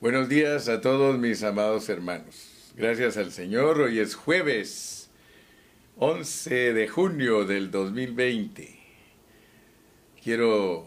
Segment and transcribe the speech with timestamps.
[0.00, 2.72] Buenos días a todos mis amados hermanos.
[2.76, 5.10] Gracias al Señor, hoy es jueves
[5.96, 8.78] 11 de junio del 2020.
[10.22, 10.86] Quiero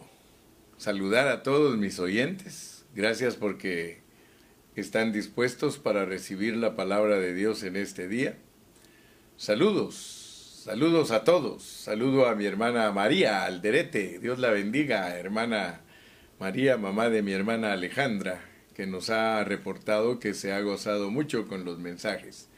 [0.78, 2.86] saludar a todos mis oyentes.
[2.96, 4.00] Gracias porque
[4.77, 8.38] están dispuestos para recibir la palabra de Dios en este día.
[9.36, 11.64] Saludos, saludos a todos.
[11.64, 14.20] Saludo a mi hermana María Alderete.
[14.20, 15.82] Dios la bendiga, hermana
[16.39, 18.50] María, mamá de mi hermana Alejandra
[18.82, 22.49] que nos ha reportado que se ha gozado mucho con los mensajes.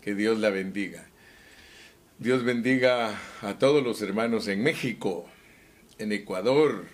[0.00, 1.08] Que Dios la bendiga.
[2.20, 5.28] Dios bendiga a todos los hermanos en México,
[5.98, 6.84] en Ecuador,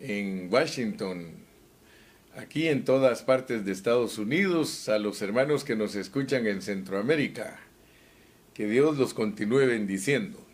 [0.00, 1.34] en Washington,
[2.34, 7.60] aquí en todas partes de Estados Unidos, a los hermanos que nos escuchan en Centroamérica.
[8.54, 10.44] Que Dios los continúe bendiciendo.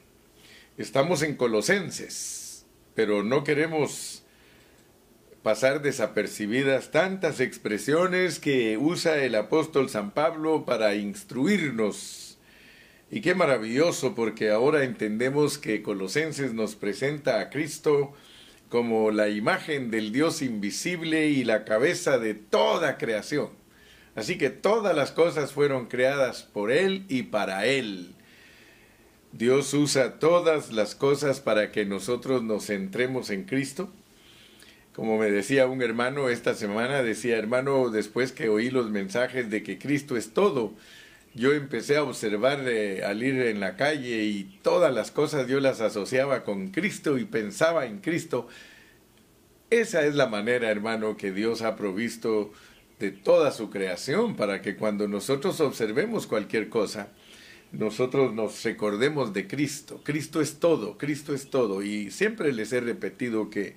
[0.76, 4.24] Estamos en Colosenses, pero no queremos
[5.42, 12.38] pasar desapercibidas tantas expresiones que usa el apóstol San Pablo para instruirnos.
[13.10, 18.12] Y qué maravilloso porque ahora entendemos que Colosenses nos presenta a Cristo
[18.68, 23.48] como la imagen del Dios invisible y la cabeza de toda creación.
[24.14, 28.14] Así que todas las cosas fueron creadas por Él y para Él.
[29.32, 33.90] Dios usa todas las cosas para que nosotros nos centremos en Cristo
[34.98, 39.62] como me decía un hermano esta semana, decía, hermano, después que oí los mensajes de
[39.62, 40.74] que Cristo es todo,
[41.36, 45.60] yo empecé a observar eh, al ir en la calle y todas las cosas yo
[45.60, 48.48] las asociaba con Cristo y pensaba en Cristo.
[49.70, 52.50] Esa es la manera, hermano, que Dios ha provisto
[52.98, 57.06] de toda su creación para que cuando nosotros observemos cualquier cosa,
[57.70, 60.00] nosotros nos recordemos de Cristo.
[60.02, 61.84] Cristo es todo, Cristo es todo.
[61.84, 63.76] Y siempre les he repetido que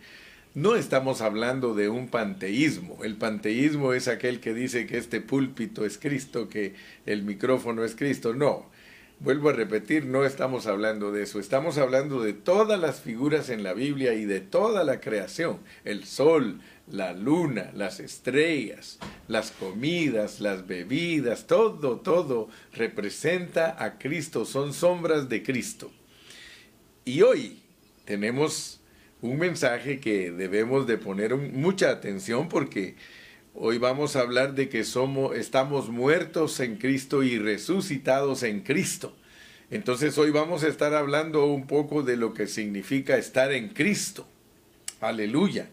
[0.53, 3.03] no estamos hablando de un panteísmo.
[3.03, 7.95] El panteísmo es aquel que dice que este púlpito es Cristo, que el micrófono es
[7.95, 8.33] Cristo.
[8.33, 8.69] No,
[9.21, 11.39] vuelvo a repetir, no estamos hablando de eso.
[11.39, 15.59] Estamos hablando de todas las figuras en la Biblia y de toda la creación.
[15.85, 16.59] El sol,
[16.91, 18.99] la luna, las estrellas,
[19.29, 25.91] las comidas, las bebidas, todo, todo representa a Cristo, son sombras de Cristo.
[27.05, 27.61] Y hoy
[28.03, 28.80] tenemos
[29.21, 32.95] un mensaje que debemos de poner mucha atención porque
[33.53, 39.15] hoy vamos a hablar de que somos estamos muertos en Cristo y resucitados en Cristo.
[39.69, 44.27] Entonces hoy vamos a estar hablando un poco de lo que significa estar en Cristo.
[44.99, 45.69] Aleluya.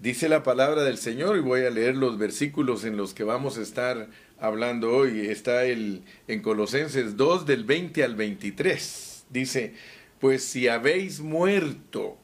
[0.00, 3.58] Dice la palabra del Señor y voy a leer los versículos en los que vamos
[3.58, 5.26] a estar hablando hoy.
[5.26, 9.24] Está el, en Colosenses 2 del 20 al 23.
[9.28, 9.74] Dice,
[10.20, 12.16] pues si habéis muerto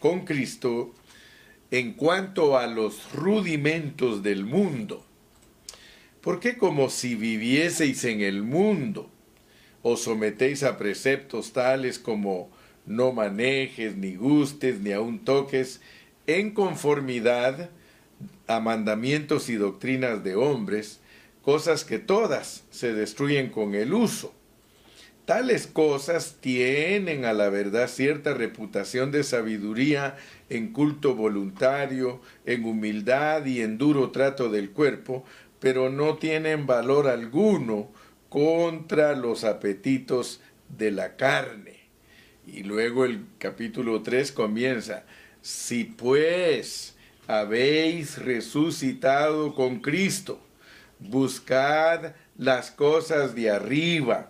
[0.00, 0.92] con Cristo
[1.70, 5.04] en cuanto a los rudimentos del mundo.
[6.20, 9.08] Porque como si vivieseis en el mundo,
[9.82, 12.50] os sometéis a preceptos tales como
[12.86, 15.80] no manejes, ni gustes, ni aun toques,
[16.26, 17.70] en conformidad
[18.46, 21.00] a mandamientos y doctrinas de hombres,
[21.42, 24.34] cosas que todas se destruyen con el uso
[25.30, 30.16] Tales cosas tienen a la verdad cierta reputación de sabiduría
[30.48, 35.24] en culto voluntario, en humildad y en duro trato del cuerpo,
[35.60, 37.92] pero no tienen valor alguno
[38.28, 40.40] contra los apetitos
[40.76, 41.78] de la carne.
[42.44, 45.04] Y luego el capítulo 3 comienza,
[45.42, 46.96] si pues
[47.28, 50.40] habéis resucitado con Cristo,
[50.98, 54.29] buscad las cosas de arriba,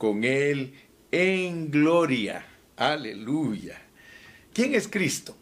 [0.00, 0.72] con Él
[1.12, 2.46] en gloria.
[2.78, 3.82] Aleluya.
[4.54, 5.36] ¿Quién es Cristo?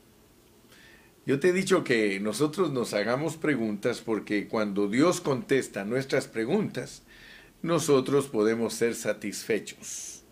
[1.24, 7.04] Yo te he dicho que nosotros nos hagamos preguntas porque cuando Dios contesta nuestras preguntas,
[7.62, 10.24] nosotros podemos ser satisfechos.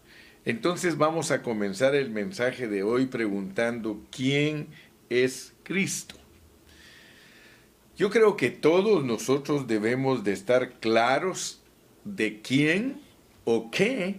[0.44, 4.66] Entonces vamos a comenzar el mensaje de hoy preguntando quién
[5.08, 6.16] es Cristo.
[7.96, 11.62] Yo creo que todos nosotros debemos de estar claros
[12.04, 13.05] de quién
[13.46, 14.16] o qué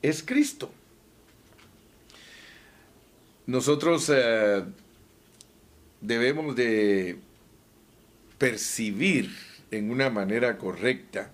[0.00, 0.70] es Cristo.
[3.46, 4.62] Nosotros eh,
[6.00, 7.18] debemos de
[8.38, 9.30] percibir
[9.70, 11.30] en una manera correcta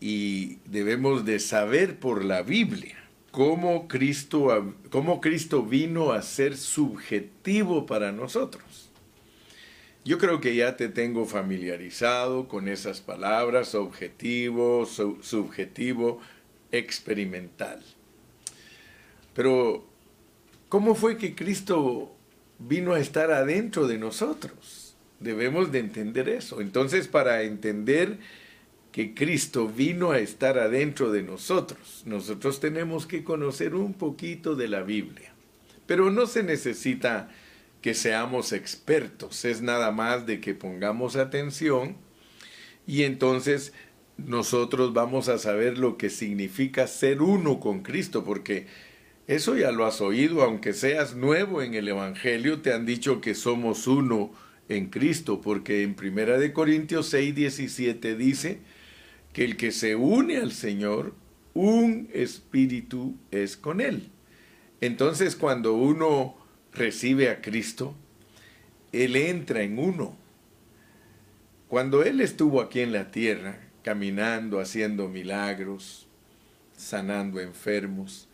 [0.00, 2.96] y debemos de saber por la Biblia
[3.32, 8.90] cómo Cristo, cómo Cristo vino a ser subjetivo para nosotros.
[10.04, 16.20] Yo creo que ya te tengo familiarizado con esas palabras, objetivo, subjetivo,
[16.72, 17.82] experimental.
[19.32, 19.86] Pero,
[20.68, 22.14] ¿cómo fue que Cristo
[22.58, 24.94] vino a estar adentro de nosotros?
[25.20, 26.60] Debemos de entender eso.
[26.60, 28.18] Entonces, para entender
[28.92, 34.68] que Cristo vino a estar adentro de nosotros, nosotros tenemos que conocer un poquito de
[34.68, 35.32] la Biblia.
[35.86, 37.30] Pero no se necesita
[37.84, 41.98] que seamos expertos, es nada más de que pongamos atención
[42.86, 43.74] y entonces
[44.16, 48.68] nosotros vamos a saber lo que significa ser uno con Cristo, porque
[49.26, 53.34] eso ya lo has oído, aunque seas nuevo en el Evangelio, te han dicho que
[53.34, 54.32] somos uno
[54.70, 58.60] en Cristo, porque en Primera de Corintios 6, 17 dice
[59.34, 61.14] que el que se une al Señor,
[61.52, 64.08] un espíritu es con él.
[64.80, 66.42] Entonces cuando uno
[66.74, 67.94] recibe a Cristo,
[68.92, 70.16] Él entra en uno.
[71.68, 76.06] Cuando Él estuvo aquí en la tierra, caminando, haciendo milagros,
[76.76, 78.28] sanando enfermos,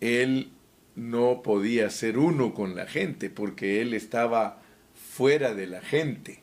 [0.00, 0.50] Él
[0.96, 4.62] no podía ser uno con la gente porque Él estaba
[4.94, 6.40] fuera de la gente.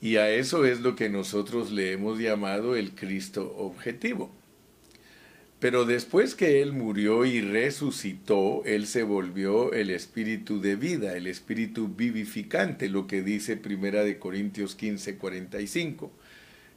[0.00, 4.30] Y a eso es lo que nosotros le hemos llamado el Cristo objetivo.
[5.60, 11.26] Pero después que Él murió y resucitó, Él se volvió el espíritu de vida, el
[11.26, 16.10] espíritu vivificante, lo que dice Primera de Corintios 15, 45,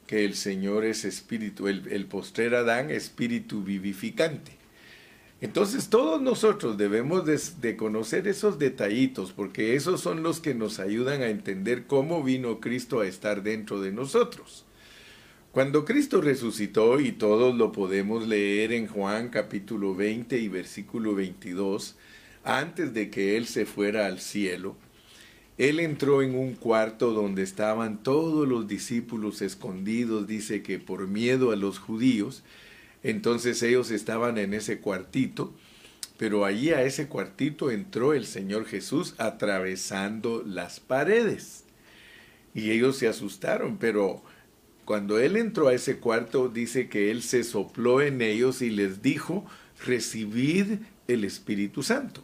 [0.06, 4.64] que el Señor es espíritu, el, el postrer Adán, espíritu vivificante.
[5.44, 11.22] Entonces todos nosotros debemos de, conocer esos detallitos, porque esos son los que nos ayudan
[11.22, 14.64] a entender cómo vino Cristo a estar dentro de nosotros.
[15.54, 21.96] Cuando Cristo resucitó, y todos lo podemos leer en Juan capítulo 20 y versículo 22,
[22.44, 24.76] antes de que Él se fuera al cielo,
[25.60, 31.52] Él entró en un cuarto donde estaban todos los discípulos escondidos, dice que por miedo
[31.52, 32.42] a los judíos,
[33.04, 35.54] entonces ellos estaban en ese cuartito,
[36.18, 41.64] pero allí a ese cuartito entró el Señor Jesús atravesando las paredes.
[42.56, 44.24] Y ellos se asustaron, pero
[44.86, 49.02] cuando él entró a ese cuarto, dice que él se sopló en ellos y les
[49.02, 49.46] dijo,
[49.86, 52.24] recibid el Espíritu Santo.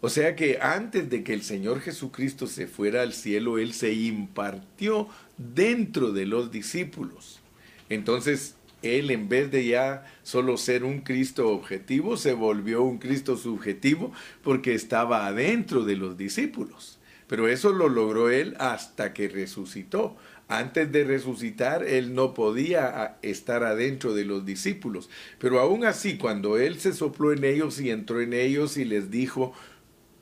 [0.00, 3.92] O sea que antes de que el Señor Jesucristo se fuera al cielo, Él se
[3.92, 5.08] impartió
[5.38, 7.40] dentro de los discípulos.
[7.88, 13.36] Entonces, Él en vez de ya solo ser un Cristo objetivo, se volvió un Cristo
[13.36, 14.12] subjetivo
[14.44, 16.98] porque estaba adentro de los discípulos.
[17.26, 20.16] Pero eso lo logró Él hasta que resucitó.
[20.48, 25.10] Antes de resucitar, él no podía estar adentro de los discípulos.
[25.40, 29.10] Pero aún así, cuando él se sopló en ellos y entró en ellos y les
[29.10, 29.52] dijo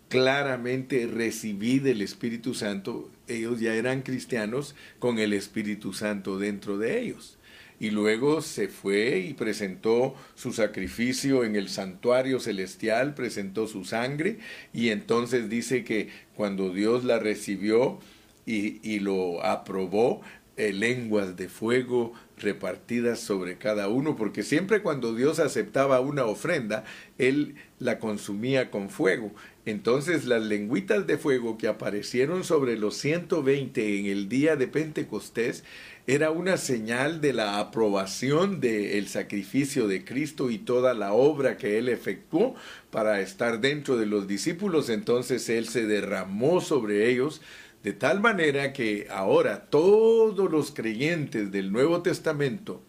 [0.08, 7.00] claramente, recibid el Espíritu Santo, ellos ya eran cristianos con el Espíritu Santo dentro de
[7.00, 7.36] ellos.
[7.80, 14.38] Y luego se fue y presentó su sacrificio en el santuario celestial, presentó su sangre
[14.72, 17.98] y entonces dice que cuando Dios la recibió,
[18.46, 20.20] y, lo aprobó
[20.56, 26.84] eh, lenguas de fuego repartidas sobre cada uno, porque siempre cuando Dios aceptaba una ofrenda,
[27.18, 29.32] Él la consumía con fuego.
[29.66, 35.64] Entonces las lengüitas de fuego que aparecieron sobre los 120 en el día de Pentecostés
[36.06, 41.78] era una señal de la aprobación del sacrificio de Cristo y toda la obra que
[41.78, 42.54] Él efectuó
[42.90, 44.90] para estar dentro de los discípulos.
[44.90, 47.40] Entonces Él se derramó sobre ellos
[47.84, 52.82] de tal manera que ahora todos los creyentes del Nuevo Testamento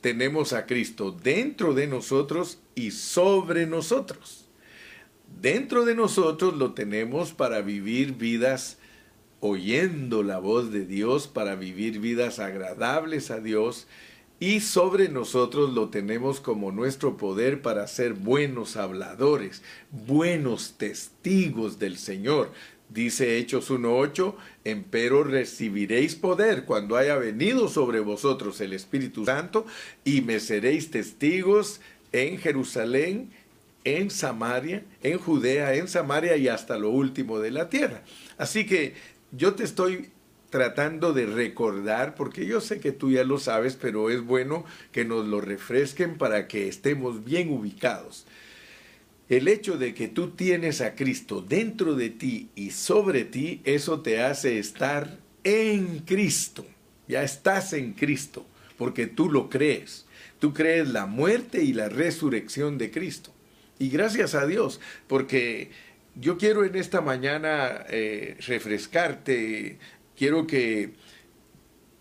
[0.00, 4.46] tenemos a Cristo dentro de nosotros y sobre nosotros.
[5.40, 8.78] Dentro de nosotros lo tenemos para vivir vidas
[9.38, 13.86] oyendo la voz de Dios, para vivir vidas agradables a Dios,
[14.40, 21.98] y sobre nosotros lo tenemos como nuestro poder para ser buenos habladores, buenos testigos del
[21.98, 22.50] Señor,
[22.88, 29.66] Dice Hechos 1.8, empero recibiréis poder cuando haya venido sobre vosotros el Espíritu Santo
[30.04, 31.80] y me seréis testigos
[32.12, 33.30] en Jerusalén,
[33.84, 38.02] en Samaria, en Judea, en Samaria y hasta lo último de la tierra.
[38.38, 38.94] Así que
[39.32, 40.10] yo te estoy
[40.50, 45.04] tratando de recordar, porque yo sé que tú ya lo sabes, pero es bueno que
[45.04, 48.24] nos lo refresquen para que estemos bien ubicados.
[49.28, 54.00] El hecho de que tú tienes a Cristo dentro de ti y sobre ti, eso
[54.00, 56.66] te hace estar en Cristo.
[57.08, 60.06] Ya estás en Cristo, porque tú lo crees.
[60.40, 63.32] Tú crees la muerte y la resurrección de Cristo.
[63.78, 65.70] Y gracias a Dios, porque
[66.14, 69.78] yo quiero en esta mañana eh, refrescarte,
[70.16, 70.92] quiero que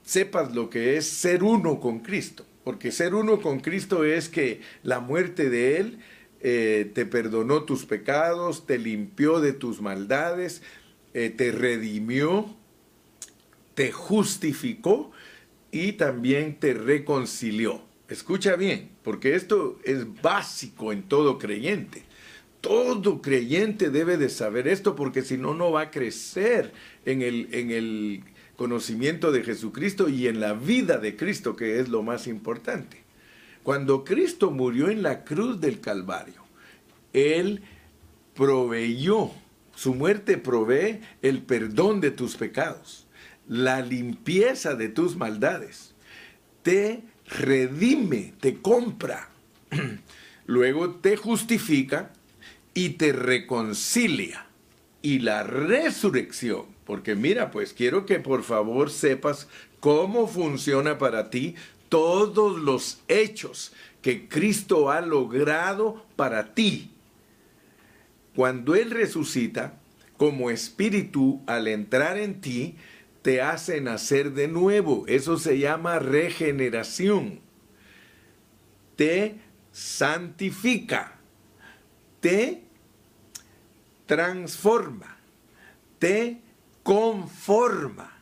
[0.04, 4.62] sepas lo que es ser uno con Cristo, porque ser uno con Cristo es que
[4.84, 6.00] la muerte de Él
[6.46, 10.62] eh, te perdonó tus pecados, te limpió de tus maldades,
[11.14, 12.54] eh, te redimió,
[13.76, 15.12] te justificó
[15.72, 17.82] y también te reconcilió.
[18.10, 22.04] Escucha bien, porque esto es básico en todo creyente.
[22.60, 26.74] Todo creyente debe de saber esto porque si no, no va a crecer
[27.06, 28.24] en el, en el
[28.58, 33.03] conocimiento de Jesucristo y en la vida de Cristo, que es lo más importante.
[33.64, 36.44] Cuando Cristo murió en la cruz del Calvario,
[37.14, 37.62] Él
[38.36, 39.32] proveyó,
[39.76, 43.08] su muerte provee el perdón de tus pecados,
[43.48, 45.94] la limpieza de tus maldades,
[46.62, 49.30] te redime, te compra,
[50.46, 52.12] luego te justifica
[52.74, 54.48] y te reconcilia.
[55.02, 59.50] Y la resurrección, porque mira, pues quiero que por favor sepas
[59.82, 61.56] cómo funciona para ti
[61.94, 63.72] todos los hechos
[64.02, 66.90] que Cristo ha logrado para ti.
[68.36, 69.80] Cuando Él resucita,
[70.18, 72.78] como espíritu, al entrar en ti,
[73.22, 75.06] te hace nacer de nuevo.
[75.06, 77.42] Eso se llama regeneración.
[78.96, 79.36] Te
[79.72, 81.20] santifica.
[82.22, 82.64] Te
[84.08, 85.18] transforma.
[86.00, 86.42] Te
[86.82, 88.18] conforma.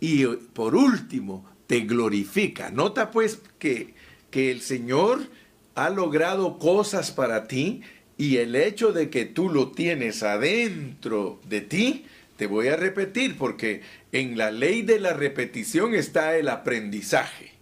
[0.00, 2.70] Y por último, te glorifica.
[2.70, 3.94] Nota pues que,
[4.30, 5.28] que el Señor
[5.74, 7.82] ha logrado cosas para ti
[8.18, 12.06] y el hecho de que tú lo tienes adentro de ti,
[12.36, 13.82] te voy a repetir porque
[14.12, 17.52] en la ley de la repetición está el aprendizaje.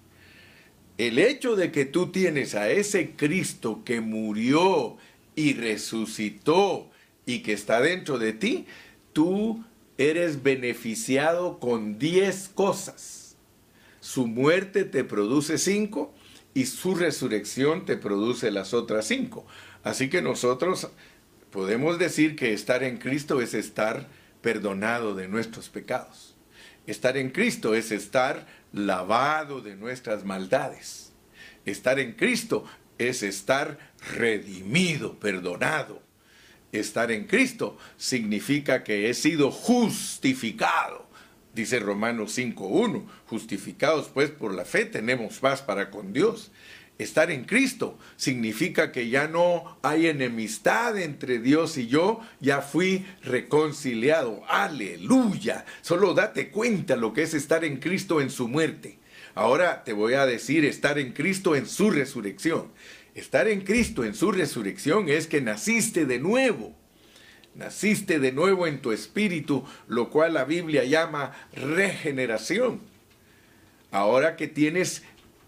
[0.96, 4.96] El hecho de que tú tienes a ese Cristo que murió
[5.34, 6.88] y resucitó
[7.26, 8.66] y que está dentro de ti,
[9.12, 9.64] tú
[9.99, 13.23] eres beneficiado con 10 cosas.
[14.04, 16.14] Su muerte te produce cinco
[16.52, 19.46] y su resurrección te produce las otras cinco.
[19.82, 20.90] Así que nosotros
[21.50, 24.06] podemos decir que estar en Cristo es estar
[24.42, 26.37] perdonado de nuestros pecados.
[26.87, 31.14] Estar en Cristo es estar lavado de nuestras maldades.
[31.64, 32.66] Estar en Cristo
[32.99, 33.78] es estar
[34.14, 36.02] redimido, perdonado.
[36.73, 41.03] Estar en Cristo significa que he sido justificado.
[41.54, 46.50] Dice Romanos 5.1, justificados pues por la fe tenemos paz para con Dios.
[46.99, 53.04] Estar en Cristo significa que ya no hay enemistad entre Dios y yo, ya fui
[53.23, 54.42] reconciliado.
[54.49, 55.64] Aleluya.
[55.82, 58.99] Solo date cuenta lo que es estar en Cristo en su muerte.
[59.34, 62.73] Ahora te voy a decir estar en Cristo en su resurrección.
[63.16, 66.76] Estar en Cristo en su resurrección es que naciste de nuevo.
[67.54, 72.80] Naciste de nuevo en tu espíritu, lo cual la Biblia llama regeneración.
[73.90, 75.04] Ahora que tienes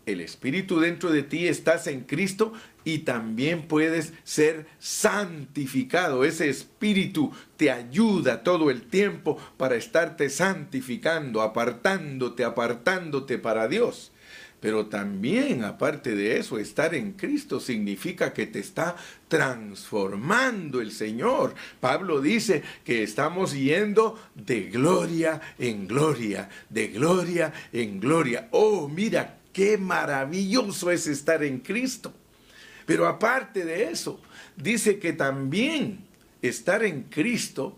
[0.07, 2.53] el Espíritu dentro de ti, estás en Cristo
[2.85, 6.25] y también puedes ser santificado.
[6.25, 14.13] Ese Espíritu te ayuda todo el tiempo para estarte santificando, apartándote, apartándote para Dios.
[14.61, 18.97] Pero también, aparte de eso, estar en Cristo significa que te está
[19.29, 21.55] transformando el Señor.
[21.81, 28.49] Pablo dice que estamos yendo de gloria en gloria, de gloria en gloria.
[28.51, 32.13] Oh, mira Qué maravilloso es estar en Cristo.
[32.85, 34.21] Pero aparte de eso,
[34.55, 36.01] dice que también
[36.43, 37.75] estar en Cristo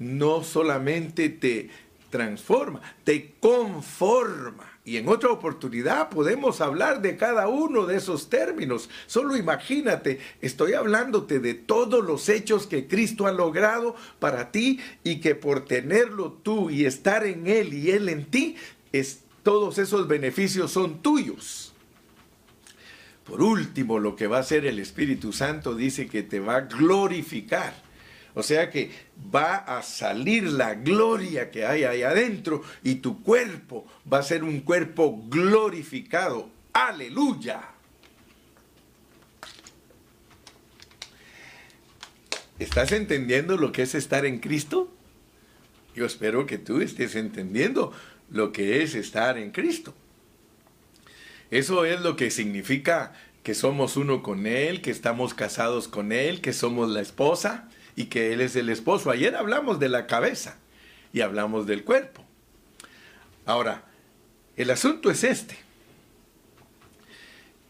[0.00, 1.70] no solamente te
[2.10, 4.69] transforma, te conforma.
[4.84, 8.88] Y en otra oportunidad podemos hablar de cada uno de esos términos.
[9.06, 15.20] Solo imagínate, estoy hablándote de todos los hechos que Cristo ha logrado para ti y
[15.20, 18.56] que por tenerlo tú y estar en Él y Él en ti,
[19.42, 21.74] todos esos beneficios son tuyos.
[23.24, 26.60] Por último, lo que va a hacer el Espíritu Santo dice que te va a
[26.62, 27.89] glorificar.
[28.34, 28.90] O sea que
[29.34, 34.44] va a salir la gloria que hay ahí adentro y tu cuerpo va a ser
[34.44, 36.48] un cuerpo glorificado.
[36.72, 37.62] Aleluya.
[42.58, 44.92] ¿Estás entendiendo lo que es estar en Cristo?
[45.94, 47.92] Yo espero que tú estés entendiendo
[48.30, 49.94] lo que es estar en Cristo.
[51.50, 56.40] Eso es lo que significa que somos uno con Él, que estamos casados con Él,
[56.42, 59.10] que somos la esposa y que Él es el esposo.
[59.10, 60.56] Ayer hablamos de la cabeza
[61.12, 62.24] y hablamos del cuerpo.
[63.46, 63.84] Ahora,
[64.56, 65.56] el asunto es este,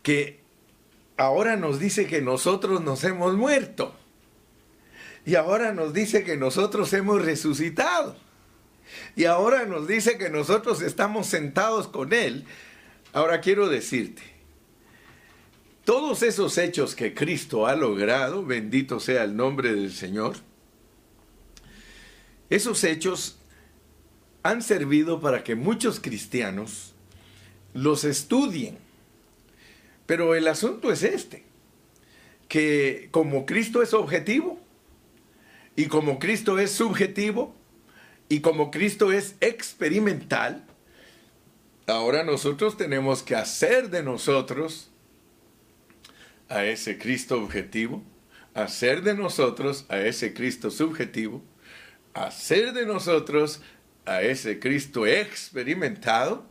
[0.03, 0.41] que
[1.17, 3.95] ahora nos dice que nosotros nos hemos muerto
[5.25, 8.17] y ahora nos dice que nosotros hemos resucitado
[9.15, 12.45] y ahora nos dice que nosotros estamos sentados con Él.
[13.13, 14.23] Ahora quiero decirte,
[15.91, 20.37] todos esos hechos que Cristo ha logrado, bendito sea el nombre del Señor,
[22.49, 23.41] esos hechos
[24.45, 26.95] han servido para que muchos cristianos
[27.75, 28.79] los estudien.
[30.07, 31.43] Pero el asunto es este,
[32.47, 34.61] que como Cristo es objetivo
[35.75, 37.53] y como Cristo es subjetivo
[38.29, 40.65] y como Cristo es experimental,
[41.89, 44.91] ahora nosotros tenemos que hacer de nosotros
[46.51, 48.03] a ese Cristo objetivo,
[48.55, 51.43] hacer de nosotros a ese Cristo subjetivo,
[52.13, 53.63] hacer de nosotros
[54.05, 56.45] a ese Cristo experimentado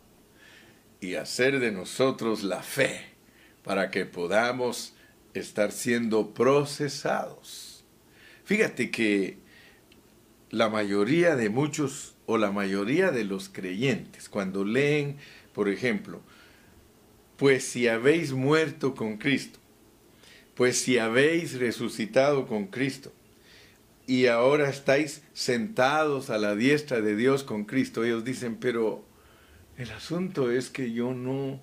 [1.02, 3.02] y hacer de nosotros la fe
[3.64, 4.94] para que podamos
[5.34, 7.84] estar siendo procesados.
[8.46, 9.38] Fíjate que
[10.50, 15.18] la mayoría de muchos o la mayoría de los creyentes cuando leen,
[15.54, 16.22] por ejemplo,
[17.36, 19.60] pues si habéis muerto con Cristo,
[20.60, 23.14] pues si habéis resucitado con Cristo
[24.06, 29.06] y ahora estáis sentados a la diestra de Dios con Cristo, ellos dicen, pero
[29.78, 31.62] el asunto es que yo no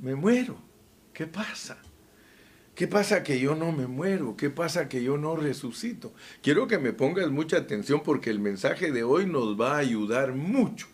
[0.00, 0.62] me muero.
[1.12, 1.76] ¿Qué pasa?
[2.76, 4.36] ¿Qué pasa que yo no me muero?
[4.36, 6.14] ¿Qué pasa que yo no resucito?
[6.40, 10.34] Quiero que me pongas mucha atención porque el mensaje de hoy nos va a ayudar
[10.34, 10.86] mucho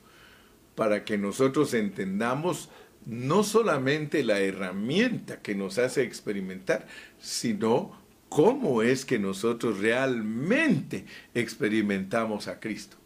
[0.74, 2.70] para que nosotros entendamos
[3.08, 6.86] no solamente la herramienta que nos hace experimentar,
[7.18, 7.98] sino
[8.28, 12.98] cómo es que nosotros realmente experimentamos a Cristo.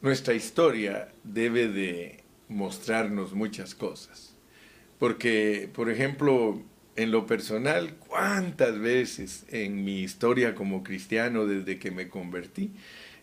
[0.00, 4.34] Nuestra historia debe de mostrarnos muchas cosas.
[4.98, 6.62] Porque, por ejemplo,
[6.96, 12.70] en lo personal, cuántas veces en mi historia como cristiano desde que me convertí,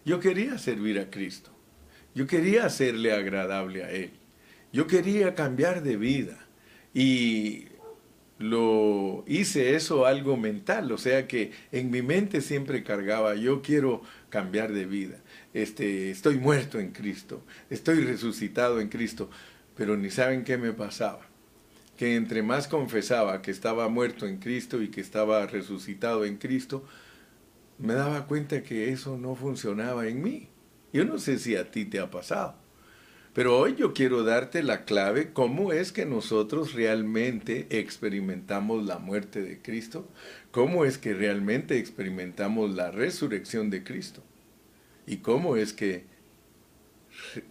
[0.05, 1.49] yo quería servir a Cristo.
[2.13, 4.11] Yo quería hacerle agradable a Él.
[4.73, 6.37] Yo quería cambiar de vida
[6.93, 7.67] y
[8.39, 14.01] lo hice eso algo mental, o sea que en mi mente siempre cargaba, yo quiero
[14.29, 15.17] cambiar de vida,
[15.53, 19.29] este, estoy muerto en Cristo, estoy resucitado en Cristo,
[19.75, 21.21] pero ni saben qué me pasaba,
[21.95, 26.85] que entre más confesaba que estaba muerto en Cristo y que estaba resucitado en Cristo,
[27.79, 30.49] me daba cuenta que eso no funcionaba en mí.
[30.93, 32.55] Yo no sé si a ti te ha pasado.
[33.37, 39.43] Pero hoy yo quiero darte la clave, cómo es que nosotros realmente experimentamos la muerte
[39.43, 40.09] de Cristo,
[40.49, 44.23] cómo es que realmente experimentamos la resurrección de Cristo
[45.05, 46.05] y cómo es que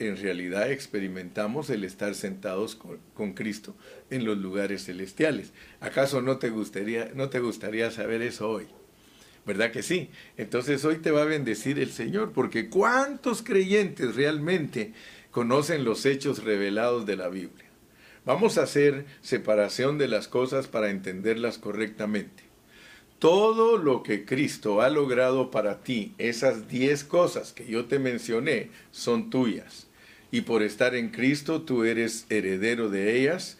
[0.00, 2.74] en realidad experimentamos el estar sentados
[3.14, 3.76] con, Cristo
[4.10, 5.52] en los lugares celestiales.
[5.78, 8.66] ¿Acaso no te gustaría, no te gustaría saber eso hoy?
[9.46, 10.10] ¿Verdad que sí?
[10.36, 14.92] Entonces hoy te va a bendecir el Señor, porque ¿cuántos creyentes realmente
[15.36, 17.66] conocen los hechos revelados de la Biblia.
[18.24, 22.44] Vamos a hacer separación de las cosas para entenderlas correctamente.
[23.18, 28.70] Todo lo que Cristo ha logrado para ti, esas diez cosas que yo te mencioné,
[28.92, 29.88] son tuyas.
[30.30, 33.58] Y por estar en Cristo tú eres heredero de ellas.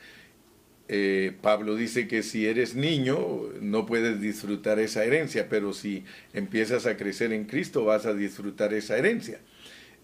[0.88, 3.18] Eh, Pablo dice que si eres niño
[3.60, 8.72] no puedes disfrutar esa herencia, pero si empiezas a crecer en Cristo vas a disfrutar
[8.72, 9.40] esa herencia.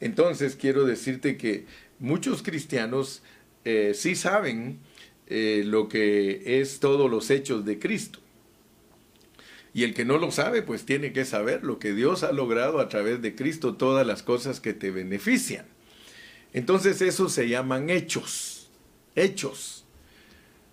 [0.03, 1.65] Entonces quiero decirte que
[2.01, 3.23] muchos cristianos
[3.65, 4.81] eh, sí saben
[5.29, 8.19] eh, lo que es todos los hechos de Cristo.
[9.73, 12.81] Y el que no lo sabe, pues tiene que saber lo que Dios ha logrado
[12.81, 15.67] a través de Cristo, todas las cosas que te benefician.
[16.53, 18.71] Entonces esos se llaman hechos,
[19.15, 19.85] hechos.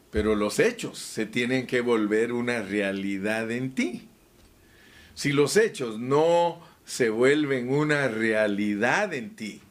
[0.09, 4.07] Pero los hechos se tienen que volver una realidad en ti.
[5.13, 9.61] Si los hechos no se vuelven una realidad en ti.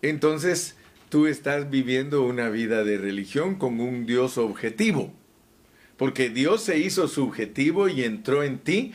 [0.00, 0.74] Entonces
[1.10, 5.12] tú estás viviendo una vida de religión con un Dios objetivo.
[5.98, 8.94] Porque Dios se hizo subjetivo y entró en ti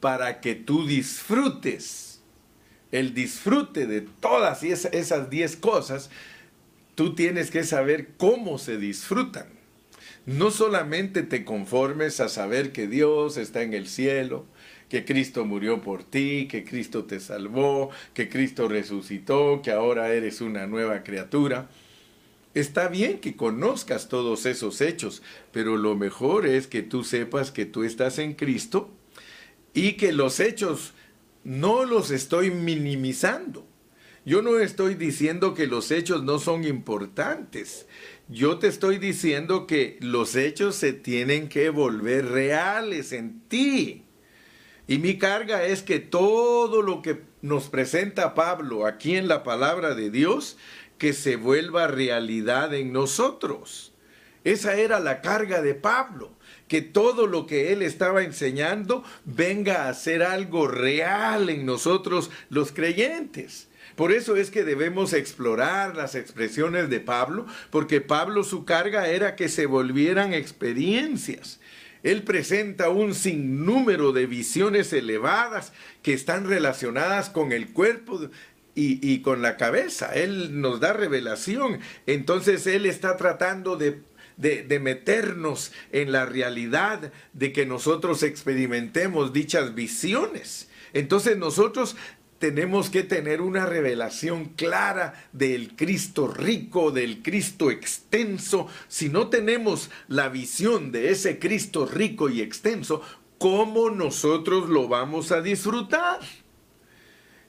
[0.00, 2.20] para que tú disfrutes.
[2.92, 6.10] El disfrute de todas esas diez cosas,
[6.94, 9.46] tú tienes que saber cómo se disfrutan.
[10.26, 14.44] No solamente te conformes a saber que Dios está en el cielo,
[14.88, 20.40] que Cristo murió por ti, que Cristo te salvó, que Cristo resucitó, que ahora eres
[20.40, 21.68] una nueva criatura.
[22.54, 25.22] Está bien que conozcas todos esos hechos,
[25.52, 28.90] pero lo mejor es que tú sepas que tú estás en Cristo
[29.74, 30.94] y que los hechos
[31.44, 33.66] no los estoy minimizando.
[34.24, 37.86] Yo no estoy diciendo que los hechos no son importantes.
[38.28, 44.04] Yo te estoy diciendo que los hechos se tienen que volver reales en ti.
[44.88, 49.94] Y mi carga es que todo lo que nos presenta Pablo aquí en la palabra
[49.94, 50.56] de Dios,
[50.96, 53.92] que se vuelva realidad en nosotros.
[54.44, 56.32] Esa era la carga de Pablo,
[56.68, 62.72] que todo lo que él estaba enseñando venga a ser algo real en nosotros los
[62.72, 63.68] creyentes.
[63.94, 69.36] Por eso es que debemos explorar las expresiones de Pablo, porque Pablo su carga era
[69.36, 71.60] que se volvieran experiencias.
[72.02, 78.30] Él presenta un sinnúmero de visiones elevadas que están relacionadas con el cuerpo
[78.74, 80.14] y, y, con la cabeza.
[80.14, 81.80] Él nos da revelación.
[82.06, 84.02] Entonces Él está tratando de,
[84.36, 90.68] de, de, meternos en la realidad de que nosotros experimentemos dichas visiones.
[90.92, 91.96] Entonces nosotros
[92.38, 98.68] tenemos que tener una revelación clara del Cristo rico, del Cristo extenso.
[98.86, 103.02] Si no tenemos la visión de ese Cristo rico y extenso,
[103.38, 106.20] ¿cómo nosotros lo vamos a disfrutar?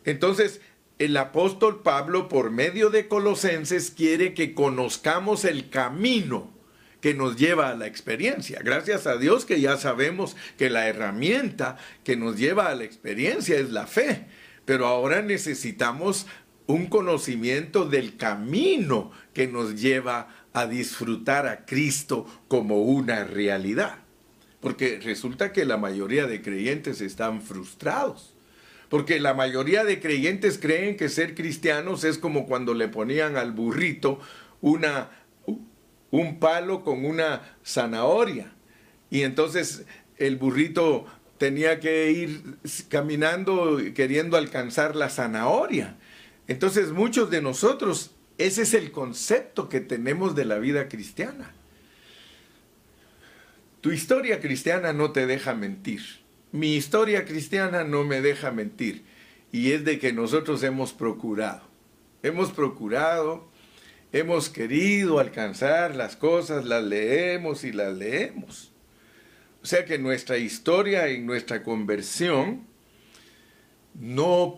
[0.06, 0.60] Entonces,
[0.98, 6.52] el apóstol Pablo, por medio de Colosenses, quiere que conozcamos el camino
[7.00, 8.60] que nos lleva a la experiencia.
[8.62, 13.58] Gracias a Dios que ya sabemos que la herramienta que nos lleva a la experiencia
[13.58, 14.26] es la fe
[14.70, 16.28] pero ahora necesitamos
[16.68, 23.98] un conocimiento del camino que nos lleva a disfrutar a Cristo como una realidad.
[24.62, 28.36] Porque resulta que la mayoría de creyentes están frustrados.
[28.90, 33.54] Porque la mayoría de creyentes creen que ser cristianos es como cuando le ponían al
[33.54, 34.20] burrito
[34.62, 35.10] una,
[36.12, 38.54] un palo con una zanahoria.
[39.10, 41.08] Y entonces el burrito
[41.40, 42.44] tenía que ir
[42.90, 45.98] caminando queriendo alcanzar la zanahoria.
[46.48, 51.54] Entonces muchos de nosotros, ese es el concepto que tenemos de la vida cristiana.
[53.82, 56.02] Tu historia cristiana no te deja mentir.
[56.52, 59.06] Mi historia cristiana no me deja mentir.
[59.52, 61.62] Y es de que nosotros hemos procurado.
[62.22, 63.48] Hemos procurado,
[64.12, 68.69] hemos querido alcanzar las cosas, las leemos y las leemos.
[69.62, 72.66] O sea que nuestra historia y nuestra conversión
[73.94, 74.58] no,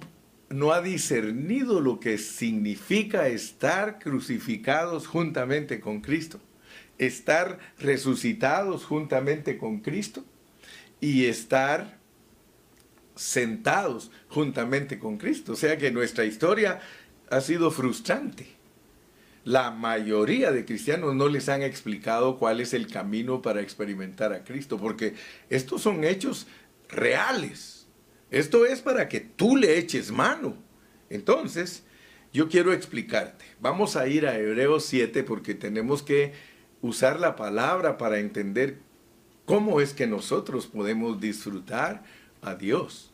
[0.50, 6.40] no ha discernido lo que significa estar crucificados juntamente con Cristo,
[7.00, 10.24] estar resucitados juntamente con Cristo
[11.00, 12.00] y estar
[13.16, 15.54] sentados juntamente con Cristo.
[15.54, 16.80] O sea que nuestra historia
[17.32, 18.61] ha sido frustrante
[19.44, 24.44] la mayoría de cristianos no les han explicado cuál es el camino para experimentar a
[24.44, 25.16] Cristo, porque
[25.50, 26.48] estos son hechos
[26.90, 27.88] reales.
[28.30, 30.56] Esto es para que tú le eches mano.
[31.10, 31.84] Entonces,
[32.32, 33.44] yo quiero explicarte.
[33.60, 36.34] Vamos a ir a Hebreos 7 porque tenemos que
[36.82, 38.80] usar la palabra para entender
[39.46, 42.04] cómo es que nosotros podemos disfrutar
[42.42, 43.12] a Dios.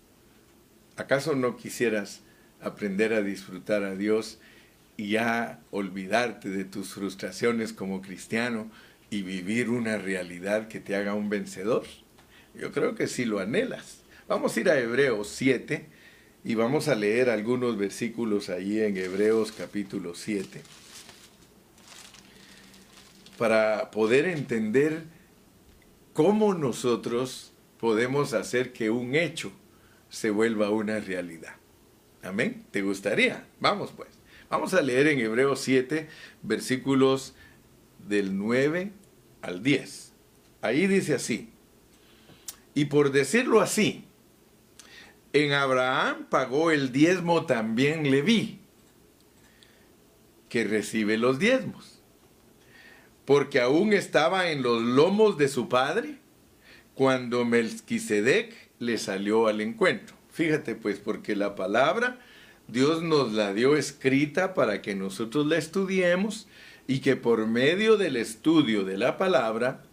[0.96, 2.22] ¿Acaso no quisieras
[2.62, 4.40] aprender a disfrutar a Dios?
[4.98, 8.70] Y ya olvidarte de tus frustraciones como cristiano
[9.10, 11.86] y vivir una realidad que te haga un vencedor?
[12.56, 14.02] Yo creo que sí lo anhelas.
[14.28, 15.86] Vamos a ir a Hebreos 7
[16.44, 20.62] y vamos a leer algunos versículos ahí en Hebreos capítulo 7
[23.38, 25.04] para poder entender
[26.14, 29.52] cómo nosotros podemos hacer que un hecho
[30.10, 31.56] se vuelva una realidad.
[32.24, 32.66] Amén.
[32.72, 33.46] ¿Te gustaría?
[33.60, 34.17] Vamos pues.
[34.50, 36.08] Vamos a leer en Hebreos 7,
[36.42, 37.34] versículos
[38.08, 38.92] del 9
[39.42, 40.14] al 10.
[40.62, 41.50] Ahí dice así,
[42.74, 44.06] y por decirlo así,
[45.34, 48.60] en Abraham pagó el diezmo también Leví,
[50.48, 52.00] que recibe los diezmos,
[53.26, 56.20] porque aún estaba en los lomos de su padre
[56.96, 60.16] cuando Melquisedec le salió al encuentro.
[60.32, 62.20] Fíjate pues, porque la palabra
[62.68, 66.48] Dios nos la dio escrita para que nosotros la estudiemos
[66.86, 69.84] y que por medio del estudio de la palabra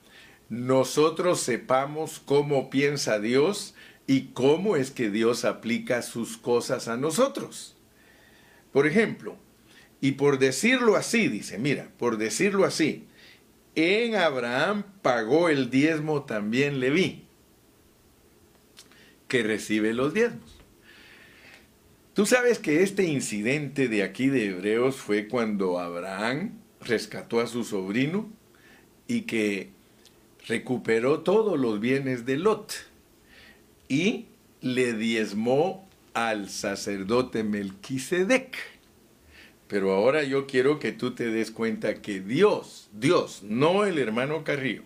[0.49, 3.75] nosotros sepamos cómo piensa Dios
[4.07, 7.77] y cómo es que Dios aplica sus cosas a nosotros.
[8.73, 9.37] Por ejemplo,
[10.01, 13.07] y por decirlo así, dice, mira, por decirlo así,
[13.75, 17.25] en Abraham pagó el diezmo también Leví,
[19.29, 20.54] que recibe los diezmos.
[22.15, 27.65] Tú sabes que este incidente de aquí de Hebreos fue cuando Abraham rescató a su
[27.65, 28.31] sobrino
[29.09, 29.71] y que
[30.47, 32.73] recuperó todos los bienes de Lot
[33.89, 34.27] y
[34.61, 38.59] le diezmó al sacerdote Melquisedec.
[39.67, 44.45] Pero ahora yo quiero que tú te des cuenta que Dios, Dios, no el hermano
[44.45, 44.85] Carrillo,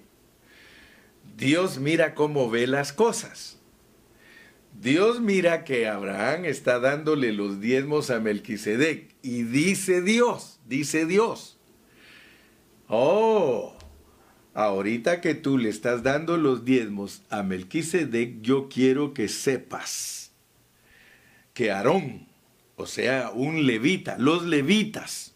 [1.36, 3.57] Dios mira cómo ve las cosas.
[4.80, 11.58] Dios mira que Abraham está dándole los diezmos a Melquisedec y dice Dios, dice Dios.
[12.86, 13.76] Oh,
[14.54, 20.30] ahorita que tú le estás dando los diezmos a Melquisedec, yo quiero que sepas
[21.54, 22.28] que Aarón,
[22.76, 25.34] o sea, un levita, los levitas,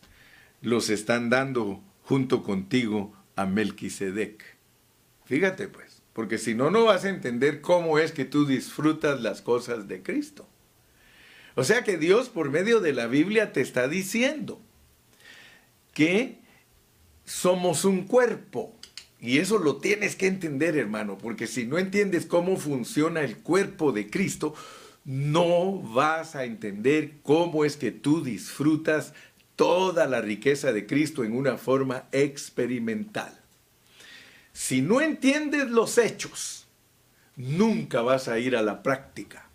[0.60, 4.44] los están dando junto contigo a Melquisedec.
[5.24, 9.40] Fíjate pues, porque si no, no vas a entender cómo es que tú disfrutas las
[9.40, 10.46] cosas de Cristo.
[11.54, 14.60] O sea que Dios por medio de la Biblia te está diciendo
[15.92, 16.38] que
[17.24, 18.74] somos un cuerpo.
[19.20, 23.92] Y eso lo tienes que entender, hermano, porque si no entiendes cómo funciona el cuerpo
[23.92, 24.54] de Cristo,
[25.04, 29.14] no vas a entender cómo es que tú disfrutas
[29.54, 33.41] toda la riqueza de Cristo en una forma experimental.
[34.52, 36.66] Si no entiendes los hechos,
[37.36, 39.48] nunca vas a ir a la práctica.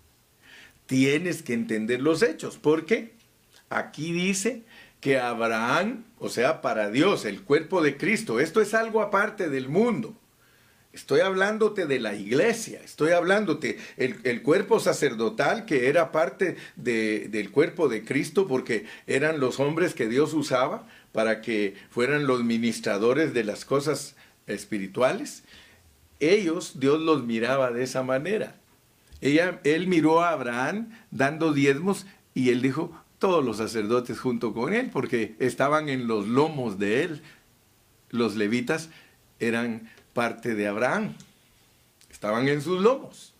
[0.85, 3.13] Tienes que entender los hechos, porque
[3.69, 4.63] aquí dice
[5.01, 9.69] que Abraham, o sea, para Dios, el cuerpo de Cristo, esto es algo aparte del
[9.69, 10.15] mundo.
[10.93, 17.87] Estoy hablándote de la iglesia, estoy hablándote el, cuerpo sacerdotal que era parte del cuerpo
[17.87, 23.43] de Cristo porque eran los hombres que Dios usaba para que fueran los ministradores de
[23.43, 24.15] las cosas
[24.47, 25.43] espirituales.
[26.19, 28.55] Ellos, Dios los miraba de esa manera.
[29.21, 34.73] Ella, él miró a Abraham dando diezmos y él dijo, todos los sacerdotes junto con
[34.73, 37.21] él, porque estaban en los lomos de él.
[38.09, 38.89] Los levitas
[39.39, 41.15] eran parte de Abraham,
[42.09, 43.33] estaban en sus lomos.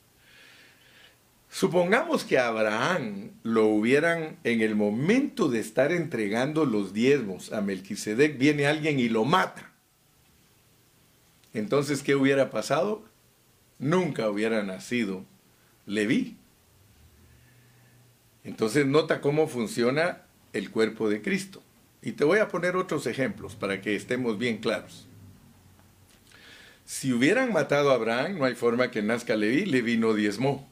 [1.50, 7.62] Supongamos que a Abraham lo hubieran en el momento de estar entregando los diezmos a
[7.62, 9.66] Melquisedec, viene alguien y lo mata.
[11.53, 13.03] Entonces, ¿qué hubiera pasado?
[13.79, 15.25] Nunca hubiera nacido
[15.86, 16.38] Leví.
[18.43, 21.63] Entonces nota cómo funciona el cuerpo de Cristo.
[22.01, 25.07] Y te voy a poner otros ejemplos para que estemos bien claros.
[26.86, 30.69] Si hubieran matado a Abraham, no hay forma que nazca Leví, Leví no diezmó.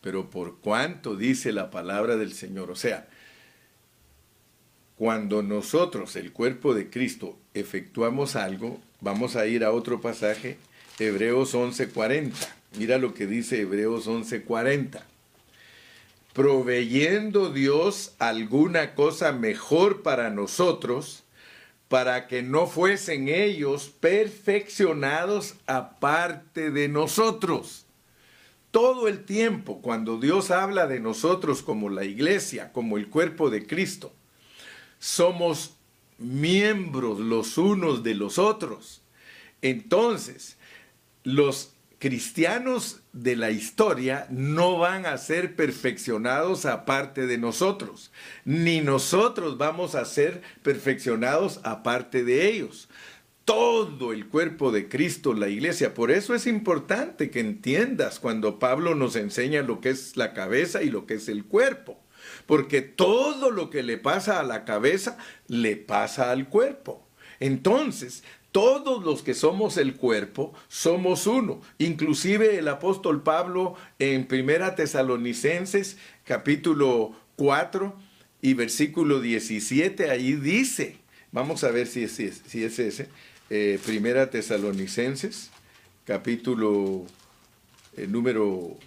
[0.00, 2.70] Pero por cuánto dice la palabra del Señor.
[2.70, 3.08] O sea,
[4.96, 10.58] cuando nosotros, el cuerpo de Cristo, efectuamos algo, vamos a ir a otro pasaje,
[10.98, 12.32] Hebreos 11:40.
[12.78, 15.04] Mira lo que dice Hebreos 11:40
[16.38, 21.24] proveyendo Dios alguna cosa mejor para nosotros,
[21.88, 27.86] para que no fuesen ellos perfeccionados aparte de nosotros.
[28.70, 33.66] Todo el tiempo, cuando Dios habla de nosotros como la iglesia, como el cuerpo de
[33.66, 34.12] Cristo,
[35.00, 35.74] somos
[36.18, 39.02] miembros los unos de los otros.
[39.62, 40.56] Entonces,
[41.24, 48.12] los cristianos de la historia no van a ser perfeccionados aparte de nosotros,
[48.44, 52.88] ni nosotros vamos a ser perfeccionados aparte de ellos.
[53.44, 55.94] Todo el cuerpo de Cristo, la iglesia.
[55.94, 60.82] Por eso es importante que entiendas cuando Pablo nos enseña lo que es la cabeza
[60.82, 61.98] y lo que es el cuerpo.
[62.48, 67.06] Porque todo lo que le pasa a la cabeza le pasa al cuerpo.
[67.40, 71.60] Entonces, todos los que somos el cuerpo somos uno.
[71.76, 77.94] Inclusive el apóstol Pablo en Primera Tesalonicenses capítulo 4
[78.40, 80.96] y versículo 17 ahí dice,
[81.32, 83.08] vamos a ver si es, ese,
[83.50, 85.50] eh, Primera Tesalonicenses
[86.06, 87.04] capítulo
[88.08, 88.78] número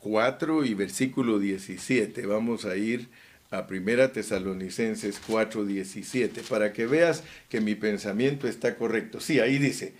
[0.00, 2.26] 4 y versículo 17.
[2.26, 3.08] Vamos a ir
[3.50, 9.20] a Primera Tesalonicenses 4:17, para que veas que mi pensamiento está correcto.
[9.20, 9.94] Sí, ahí dice,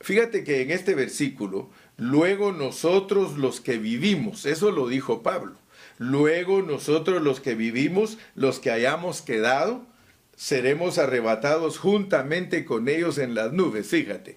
[0.00, 5.56] fíjate que en este versículo, luego nosotros los que vivimos, eso lo dijo Pablo,
[5.98, 9.86] luego nosotros los que vivimos, los que hayamos quedado,
[10.36, 14.36] seremos arrebatados juntamente con ellos en las nubes, fíjate.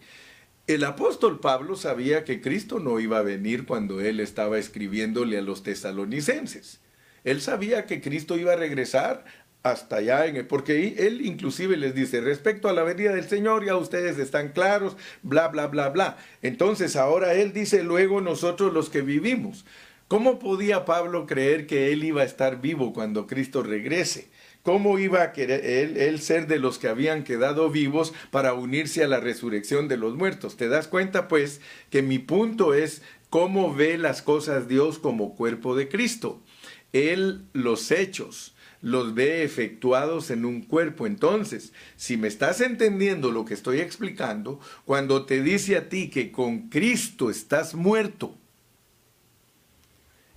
[0.67, 5.41] El apóstol Pablo sabía que Cristo no iba a venir cuando él estaba escribiéndole a
[5.41, 6.81] los tesalonicenses.
[7.23, 9.23] Él sabía que Cristo iba a regresar
[9.63, 13.77] hasta allá, en porque él inclusive les dice, respecto a la venida del Señor, ya
[13.77, 16.17] ustedes están claros, bla, bla, bla, bla.
[16.41, 19.63] Entonces ahora él dice, luego nosotros los que vivimos.
[20.09, 24.27] ¿Cómo podía Pablo creer que él iba a estar vivo cuando Cristo regrese?
[24.67, 29.07] ¿Cómo iba a querer él, ser de los que habían quedado vivos para unirse a
[29.07, 30.57] la resurrección de los muertos?
[30.57, 35.73] ¿Te das cuenta pues que mi punto es cómo ve las cosas Dios como cuerpo
[35.73, 36.43] de Cristo?
[36.91, 41.07] Él los hechos los ve efectuados en un cuerpo.
[41.07, 46.29] Entonces, si me estás entendiendo lo que estoy explicando, cuando te dice a ti que
[46.29, 48.35] con Cristo estás muerto,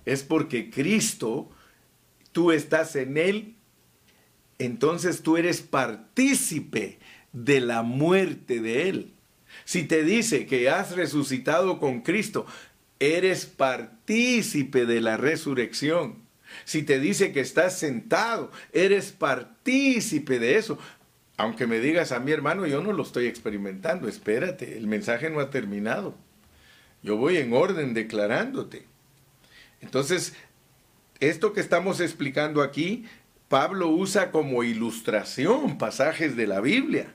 [0.05, 1.49] es porque Cristo,
[2.31, 3.55] tú estás en Él,
[4.65, 6.99] entonces tú eres partícipe
[7.33, 9.13] de la muerte de Él.
[9.65, 12.45] Si te dice que has resucitado con Cristo,
[12.99, 16.21] eres partícipe de la resurrección.
[16.65, 20.77] Si te dice que estás sentado, eres partícipe de eso.
[21.37, 24.07] Aunque me digas a mi hermano, yo no lo estoy experimentando.
[24.07, 26.15] Espérate, el mensaje no ha terminado.
[27.01, 28.85] Yo voy en orden declarándote.
[29.79, 30.33] Entonces,
[31.19, 33.05] esto que estamos explicando aquí,
[33.51, 37.13] Pablo usa como ilustración pasajes de la Biblia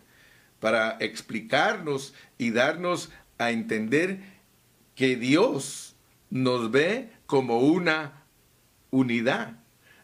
[0.60, 4.20] para explicarnos y darnos a entender
[4.94, 5.96] que Dios
[6.28, 8.24] nos ve como una
[8.90, 9.60] unidad.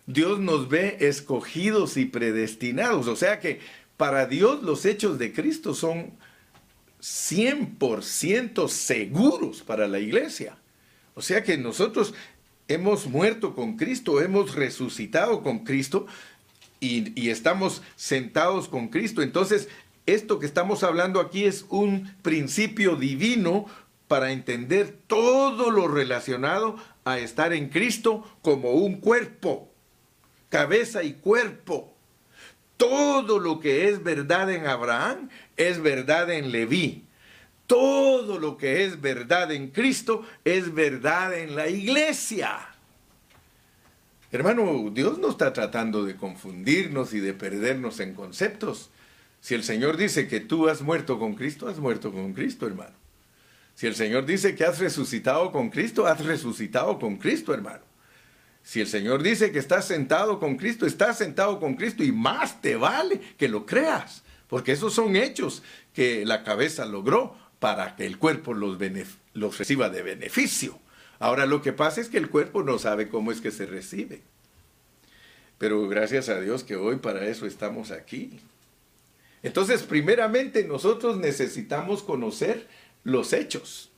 [0.06, 3.08] Dios nos ve escogidos y predestinados.
[3.08, 3.60] O sea que
[3.98, 6.12] para Dios los hechos de Cristo son
[7.02, 10.56] 100% seguros para la iglesia.
[11.14, 12.14] O sea que nosotros
[12.72, 16.06] hemos muerto con Cristo, hemos resucitado con Cristo
[16.80, 19.22] y, estamos sentados con Cristo.
[19.22, 19.68] Entonces,
[20.06, 23.66] esto que estamos hablando aquí es un principio divino
[24.08, 29.70] para entender todo lo relacionado a estar en Cristo como un cuerpo,
[30.48, 31.94] cabeza y cuerpo.
[32.76, 37.04] Todo lo que es verdad en Abraham es verdad en Leví
[37.66, 42.68] todo lo que es verdad en Cristo es verdad en la iglesia.
[44.30, 48.90] Hermano, Dios no está tratando de confundirnos y de perdernos en conceptos.
[49.40, 52.94] Si el Señor dice que tú has muerto con Cristo, has muerto con Cristo, hermano.
[53.74, 57.82] Si el Señor dice que has resucitado con Cristo, has resucitado con Cristo, hermano.
[58.62, 62.60] Si el Señor dice que estás sentado con Cristo, estás sentado con Cristo y más
[62.60, 68.04] te vale que lo creas, porque esos son hechos que la cabeza logró para que
[68.06, 68.76] el cuerpo los,
[69.56, 70.80] reciba de beneficio.
[71.20, 74.20] Ahora lo que pasa es que el cuerpo no sabe cómo es que se recibe.
[75.58, 78.40] Pero gracias a Dios que hoy para eso estamos aquí.
[79.44, 82.66] Entonces, primeramente nosotros necesitamos conocer
[83.04, 83.92] los hechos.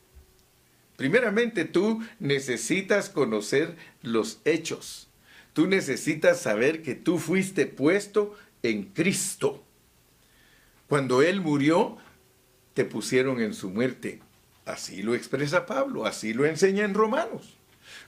[0.97, 5.09] Primeramente tú necesitas conocer los hechos.
[5.55, 9.65] Tú necesitas saber que tú fuiste puesto en Cristo.
[10.87, 11.97] Cuando Él murió,
[12.75, 14.21] te pusieron en su muerte.
[14.67, 17.57] Así lo expresa Pablo, así lo enseña en Romanos.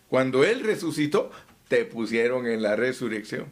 [0.09, 1.31] Cuando Él resucitó,
[1.68, 3.46] te pusieron en la resurrección.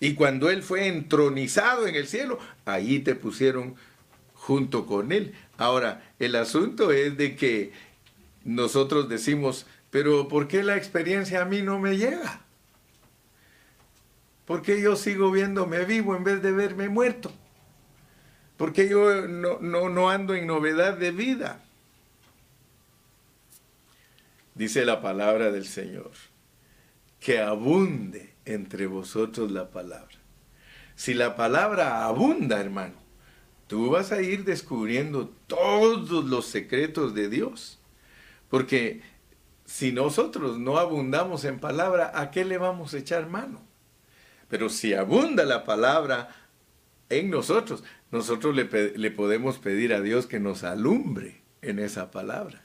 [0.00, 3.76] Y cuando Él fue entronizado en el cielo, ahí te pusieron
[4.34, 5.34] junto con Él.
[5.56, 7.72] Ahora, el asunto es de que
[8.44, 12.42] nosotros decimos, pero ¿por qué la experiencia a mí no me llega?
[14.44, 17.32] ¿Por qué yo sigo viéndome vivo en vez de verme muerto?
[18.56, 21.62] Porque yo no, no, ando en novedad de vida.
[24.54, 26.12] Dice la palabra del Señor,
[27.20, 30.16] que abunde entre vosotros la palabra.
[30.94, 32.94] Si la palabra abunda, hermano,
[33.66, 37.78] tú vas a ir descubriendo todos los secretos de Dios.
[38.48, 39.02] Porque
[39.66, 43.60] si nosotros no abundamos en palabra, ¿a qué le vamos a echar mano?
[44.48, 46.34] Pero si abunda la palabra
[47.08, 52.64] en nosotros, nosotros le, podemos pedir a Dios que nos alumbre en esa palabra.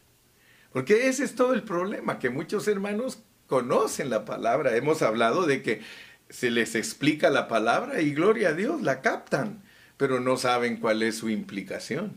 [0.71, 4.75] Porque ese es todo el problema, que muchos hermanos conocen la palabra.
[4.75, 5.81] Hemos hablado de que
[6.29, 9.63] se les explica la palabra y gloria a Dios, la captan,
[9.97, 12.15] pero no saben cuál es su implicación.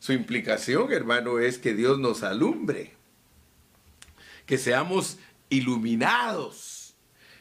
[0.00, 2.92] Su implicación, hermano, es que Dios nos alumbre,
[4.46, 6.77] que seamos iluminados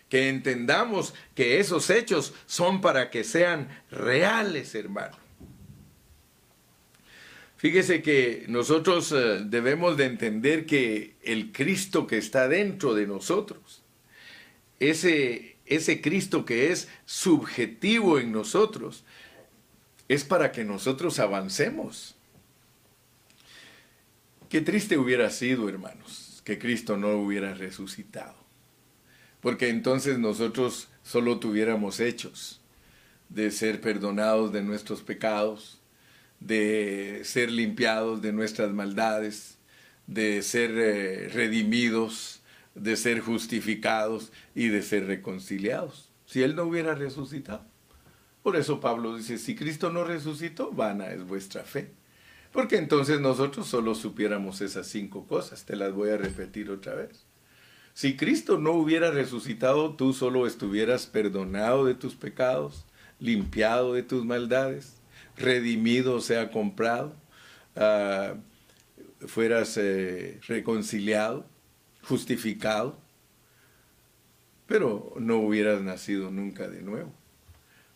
[0.10, 5.18] que entendamos que esos hechos son para que sean reales, hermano.
[7.58, 13.84] Fíjese que nosotros eh, debemos de entender que el Cristo que está dentro de nosotros,
[14.80, 19.04] ese, ese Cristo que es subjetivo en nosotros,
[20.08, 22.16] es para que nosotros avancemos.
[24.50, 28.37] Qué triste hubiera sido, hermanos, que Cristo no hubiera resucitado
[29.42, 32.62] porque entonces nosotros solo tuviéramos hechos
[33.30, 35.82] de ser perdonados de nuestros pecados,
[36.40, 39.58] de ser limpiados de nuestras maldades,
[40.06, 42.42] de ser eh, redimidos,
[42.76, 47.66] de ser justificados y de ser reconciliados, si Él no hubiera resucitado.
[48.44, 51.92] Por eso Pablo dice, si Cristo no resucitó, vana es vuestra fe.
[52.54, 55.66] Porque entonces nosotros solo supiéramos esas cinco cosas.
[55.66, 57.27] Te las voy a repetir otra vez.
[57.98, 62.86] Si Cristo no hubiera resucitado, tú solo estuvieras perdonado de tus pecados,
[63.20, 64.98] limpiado de tus maldades,
[65.36, 67.16] redimido, sea, comprado,
[67.76, 68.38] uh,
[69.26, 71.48] fueras eh, reconciliado,
[72.04, 73.00] justificado,
[74.68, 77.12] pero no hubieras nacido nunca de nuevo,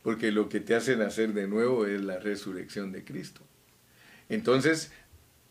[0.02, 3.41] porque lo que te hace nacer de nuevo es la resurrección de Cristo.
[4.30, 4.91] Entonces,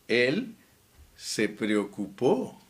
[0.09, 0.57] Él
[1.15, 2.60] se preocupó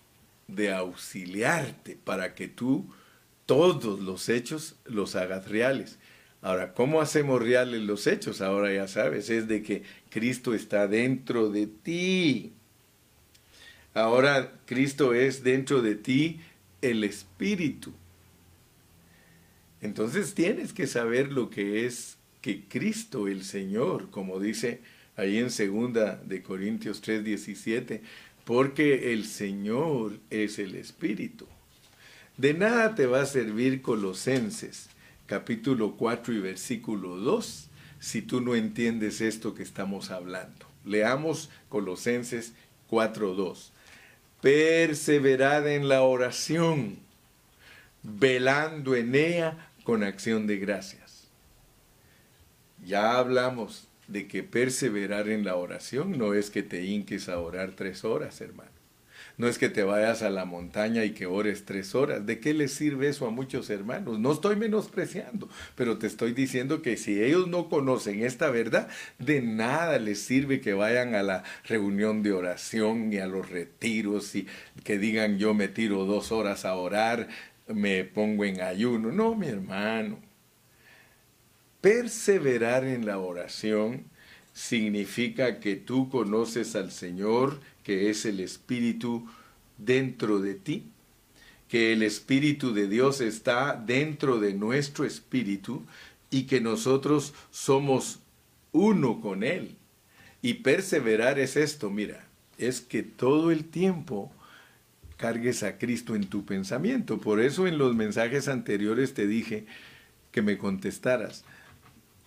[0.55, 2.91] de auxiliarte para que tú
[3.45, 5.99] todos los hechos los hagas reales.
[6.41, 8.41] Ahora, ¿cómo hacemos reales los hechos?
[8.41, 12.53] Ahora ya sabes, es de que Cristo está dentro de ti.
[13.93, 16.39] Ahora Cristo es dentro de ti
[16.81, 17.93] el Espíritu.
[19.81, 24.81] Entonces tienes que saber lo que es que Cristo el Señor, como dice
[25.15, 28.01] ahí en segunda de Corintios 3:17,
[28.51, 31.47] porque el Señor es el Espíritu.
[32.35, 34.89] De nada te va a servir Colosenses
[35.25, 37.69] capítulo 4 y versículo 2
[38.01, 40.65] si tú no entiendes esto que estamos hablando.
[40.83, 42.51] Leamos Colosenses
[42.89, 43.71] 4:2
[44.41, 46.97] perseverad en la oración,
[48.03, 51.29] velando en ella con acción de gracias.
[52.83, 57.71] Ya hablamos de que perseverar en la oración no es que te hinques a orar
[57.75, 58.81] tres horas, hermano.
[59.37, 62.25] No es que te vayas a la montaña y que ores tres horas.
[62.25, 64.19] ¿De qué les sirve eso a muchos hermanos?
[64.19, 68.87] No estoy menospreciando, pero te estoy diciendo que si ellos no conocen esta verdad,
[69.19, 74.35] de nada les sirve que vayan a la reunión de oración ni a los retiros
[74.35, 74.47] y
[74.83, 77.27] que digan yo me tiro dos horas a orar,
[77.67, 79.11] me pongo en ayuno.
[79.11, 80.30] No, mi hermano.
[81.81, 84.05] Perseverar en la oración
[84.53, 89.27] significa que tú conoces al Señor, que es el Espíritu
[89.77, 90.83] dentro de ti,
[91.67, 95.85] que el Espíritu de Dios está dentro de nuestro espíritu
[96.29, 98.19] y que nosotros somos
[98.71, 99.75] uno con Él.
[100.41, 102.27] Y perseverar es esto, mira,
[102.57, 104.31] es que todo el tiempo
[105.17, 107.19] cargues a Cristo en tu pensamiento.
[107.19, 109.65] Por eso en los mensajes anteriores te dije
[110.31, 111.43] que me contestaras,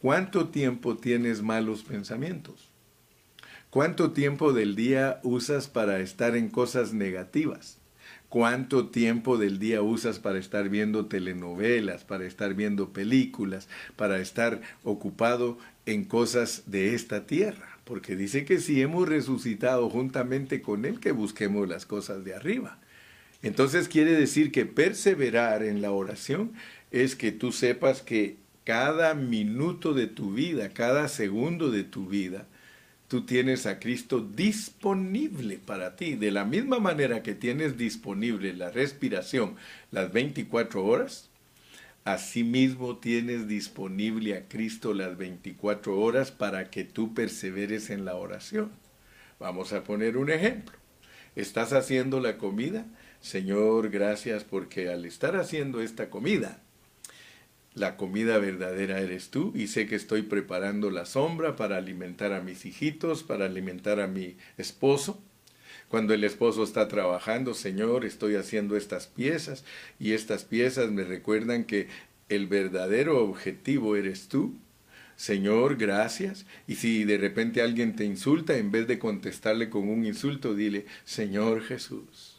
[0.04, 2.68] ¿cuánto tiempo tienes malos pensamientos?
[3.70, 7.78] ¿Cuánto tiempo del día usas para estar en cosas negativas?
[8.28, 14.60] ¿Cuánto tiempo del día usas para estar viendo telenovelas, para estar viendo películas, para estar
[14.82, 17.78] ocupado en cosas de esta tierra?
[17.84, 22.78] Porque dice que si hemos resucitado juntamente con Él, que busquemos las cosas de arriba.
[23.40, 26.52] Entonces quiere decir que perseverar en la oración
[26.90, 32.46] es que tú sepas que cada minuto de tu vida, cada segundo de tu vida,
[33.08, 36.16] tú tienes a Cristo disponible para ti.
[36.16, 39.56] De la misma manera que tienes disponible la respiración
[39.90, 41.28] las 24 horas,
[42.04, 48.70] asimismo tienes disponible a Cristo las 24 horas para que tú perseveres en la oración.
[49.38, 50.76] Vamos a poner un ejemplo.
[51.36, 52.86] ¿Estás haciendo la comida?
[53.20, 56.60] Señor, gracias porque al estar haciendo esta comida,
[57.74, 62.40] la comida verdadera eres tú y sé que estoy preparando la sombra para alimentar a
[62.40, 65.20] mis hijitos, para alimentar a mi esposo.
[65.88, 69.64] Cuando el esposo está trabajando, Señor, estoy haciendo estas piezas
[69.98, 71.88] y estas piezas me recuerdan que
[72.28, 74.54] el verdadero objetivo eres tú.
[75.16, 76.46] Señor, gracias.
[76.66, 80.86] Y si de repente alguien te insulta, en vez de contestarle con un insulto, dile,
[81.04, 82.33] Señor Jesús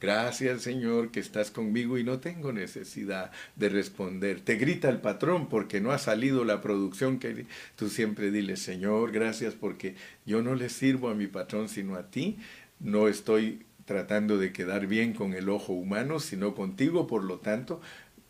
[0.00, 4.40] Gracias Señor que estás conmigo y no tengo necesidad de responder.
[4.40, 7.46] Te grita el patrón porque no ha salido la producción que
[7.76, 12.10] tú siempre dile, Señor, gracias porque yo no le sirvo a mi patrón sino a
[12.10, 12.38] ti.
[12.78, 17.80] No estoy tratando de quedar bien con el ojo humano, sino contigo, por lo tanto,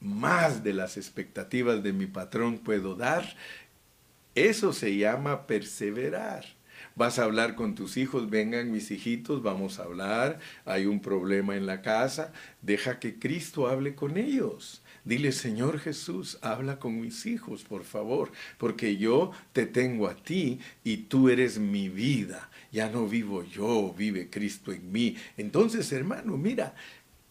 [0.00, 3.36] más de las expectativas de mi patrón puedo dar.
[4.34, 6.46] Eso se llama perseverar.
[7.00, 11.56] Vas a hablar con tus hijos, vengan mis hijitos, vamos a hablar, hay un problema
[11.56, 12.30] en la casa,
[12.60, 14.82] deja que Cristo hable con ellos.
[15.06, 20.60] Dile, Señor Jesús, habla con mis hijos, por favor, porque yo te tengo a ti
[20.84, 22.50] y tú eres mi vida.
[22.70, 25.16] Ya no vivo yo, vive Cristo en mí.
[25.38, 26.74] Entonces, hermano, mira,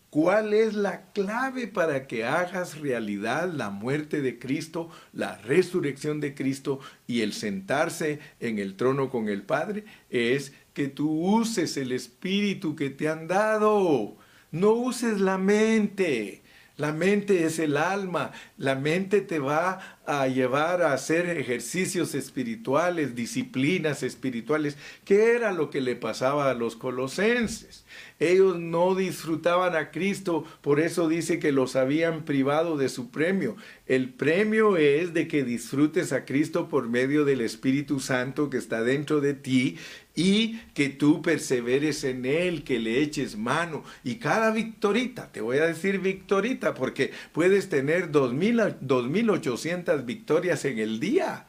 [0.10, 6.34] ¿Cuál es la clave para que hagas realidad la muerte de Cristo, la resurrección de
[6.34, 9.86] Cristo y el sentarse en el trono con el Padre?
[10.10, 14.18] Es que tú uses el Espíritu que te han dado.
[14.52, 16.39] No uses la mente.
[16.80, 18.32] La mente es el alma.
[18.58, 25.70] La mente te va a llevar a hacer ejercicios espirituales, disciplinas espirituales, que era lo
[25.70, 27.84] que le pasaba a los colosenses.
[28.18, 33.58] Ellos no disfrutaban a Cristo, por eso dice que los habían privado de su premio.
[33.86, 38.84] El premio es de que disfrutes a Cristo por medio del Espíritu Santo que está
[38.84, 39.78] dentro de ti
[40.20, 43.86] y que tú perseveres en Él, que le eches mano.
[44.04, 51.00] Y cada victorita, te voy a decir victorita, porque puedes tener 2.800 victorias en el
[51.00, 51.48] día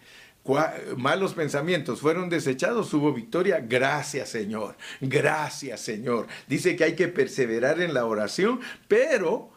[0.97, 3.61] malos pensamientos fueron desechados, hubo victoria.
[3.61, 6.27] Gracias Señor, gracias Señor.
[6.49, 9.51] Dice que hay que perseverar en la oración, pero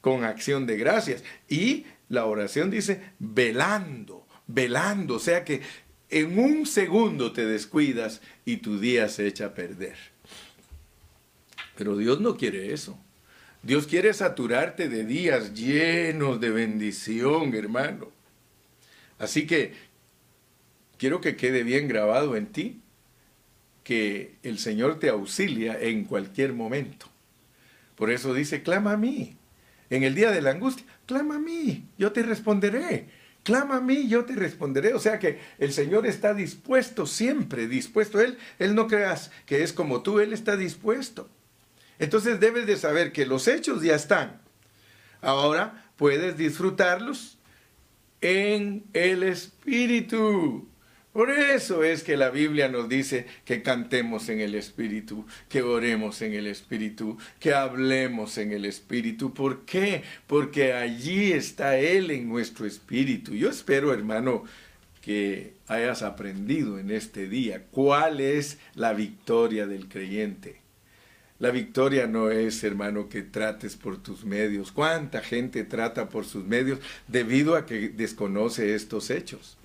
[0.00, 1.24] con acción de gracias.
[1.48, 5.16] Y la oración dice velando, velando.
[5.16, 5.60] O sea que
[6.10, 9.96] en un segundo te descuidas y tu día se echa a perder.
[11.76, 12.98] Pero Dios no quiere eso.
[13.62, 18.10] Dios quiere saturarte de días llenos de bendición, hermano.
[19.18, 19.74] Así que
[20.96, 22.80] quiero que quede bien grabado en ti
[23.84, 27.06] que el Señor te auxilia en cualquier momento.
[27.96, 29.36] Por eso dice, clama a mí.
[29.90, 33.06] En el día de la angustia, clama a mí, yo te responderé.
[33.48, 34.92] Clama a mí, yo te responderé.
[34.92, 38.20] O sea que el Señor está dispuesto, siempre dispuesto.
[38.20, 41.30] Él, él no creas que es como tú, Él está dispuesto.
[41.98, 44.42] Entonces debes de saber que los hechos ya están.
[45.22, 47.38] Ahora puedes disfrutarlos
[48.20, 50.67] en el Espíritu.
[51.18, 56.22] Por eso es que la Biblia nos dice que cantemos en el Espíritu, que oremos
[56.22, 59.34] en el Espíritu, que hablemos en el Espíritu.
[59.34, 60.04] ¿Por qué?
[60.28, 63.34] Porque allí está Él en nuestro Espíritu.
[63.34, 64.44] Yo espero, hermano,
[65.00, 70.60] que hayas aprendido en este día cuál es la victoria del creyente.
[71.40, 74.70] La victoria no es, hermano, que trates por tus medios.
[74.70, 79.57] ¿Cuánta gente trata por sus medios debido a que desconoce estos hechos?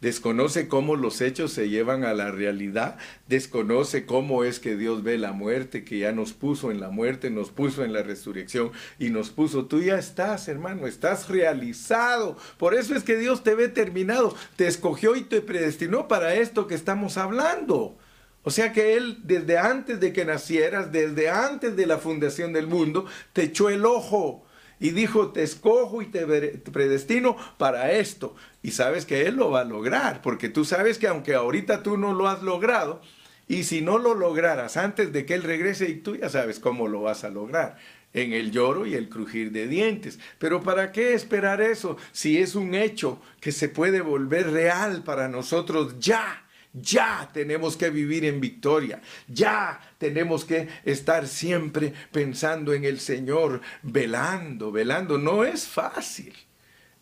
[0.00, 5.18] Desconoce cómo los hechos se llevan a la realidad, desconoce cómo es que Dios ve
[5.18, 9.10] la muerte, que ya nos puso en la muerte, nos puso en la resurrección y
[9.10, 12.36] nos puso, tú ya estás, hermano, estás realizado.
[12.58, 16.66] Por eso es que Dios te ve terminado, te escogió y te predestinó para esto
[16.66, 17.98] que estamos hablando.
[18.44, 22.66] O sea que Él desde antes de que nacieras, desde antes de la fundación del
[22.66, 24.44] mundo, te echó el ojo
[24.80, 28.34] y dijo, te escojo y te predestino para esto.
[28.62, 31.96] Y sabes que Él lo va a lograr, porque tú sabes que aunque ahorita tú
[31.96, 33.00] no lo has logrado,
[33.48, 36.86] y si no lo lograras antes de que Él regrese, y tú ya sabes cómo
[36.86, 37.78] lo vas a lograr,
[38.14, 40.18] en el lloro y el crujir de dientes.
[40.38, 45.28] Pero ¿para qué esperar eso si es un hecho que se puede volver real para
[45.28, 46.44] nosotros ya?
[46.72, 49.00] Ya tenemos que vivir en victoria.
[49.26, 55.18] Ya tenemos que estar siempre pensando en el Señor, velando, velando.
[55.18, 56.34] No es fácil.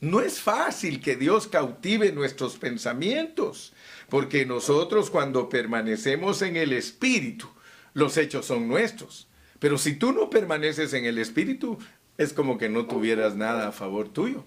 [0.01, 3.73] No es fácil que Dios cautive nuestros pensamientos,
[4.11, 7.49] porque nosotros cuando permanecemos en el Espíritu,
[7.95, 9.27] los hechos son nuestros.
[9.59, 11.79] Pero si tú no permaneces en el Espíritu,
[12.19, 14.45] es como que no tuvieras nada a favor tuyo.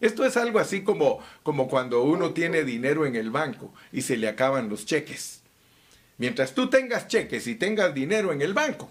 [0.00, 4.16] Esto es algo así como, como cuando uno tiene dinero en el banco y se
[4.16, 5.40] le acaban los cheques.
[6.18, 8.90] Mientras tú tengas cheques y tengas dinero en el banco,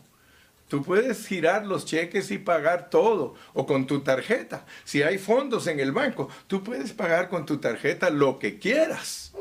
[0.68, 4.66] tú puedes girar los cheques y pagar todo o con tu tarjeta.
[4.84, 9.32] Si hay fondos en el banco, tú puedes pagar con tu tarjeta lo que quieras.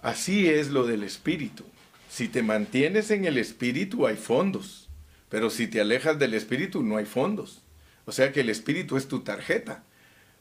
[0.00, 1.64] Así es lo del espíritu.
[2.08, 4.88] Si te mantienes en el espíritu hay fondos,
[5.28, 7.62] pero si te alejas del espíritu no hay fondos.
[8.08, 9.84] O sea que el espíritu es tu tarjeta.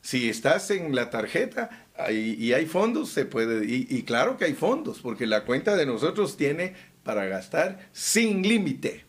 [0.02, 5.00] Si estás en la tarjeta y hay fondos, se puede, y, claro que hay fondos,
[5.00, 9.04] porque la cuenta de nosotros tiene para gastar sin límite.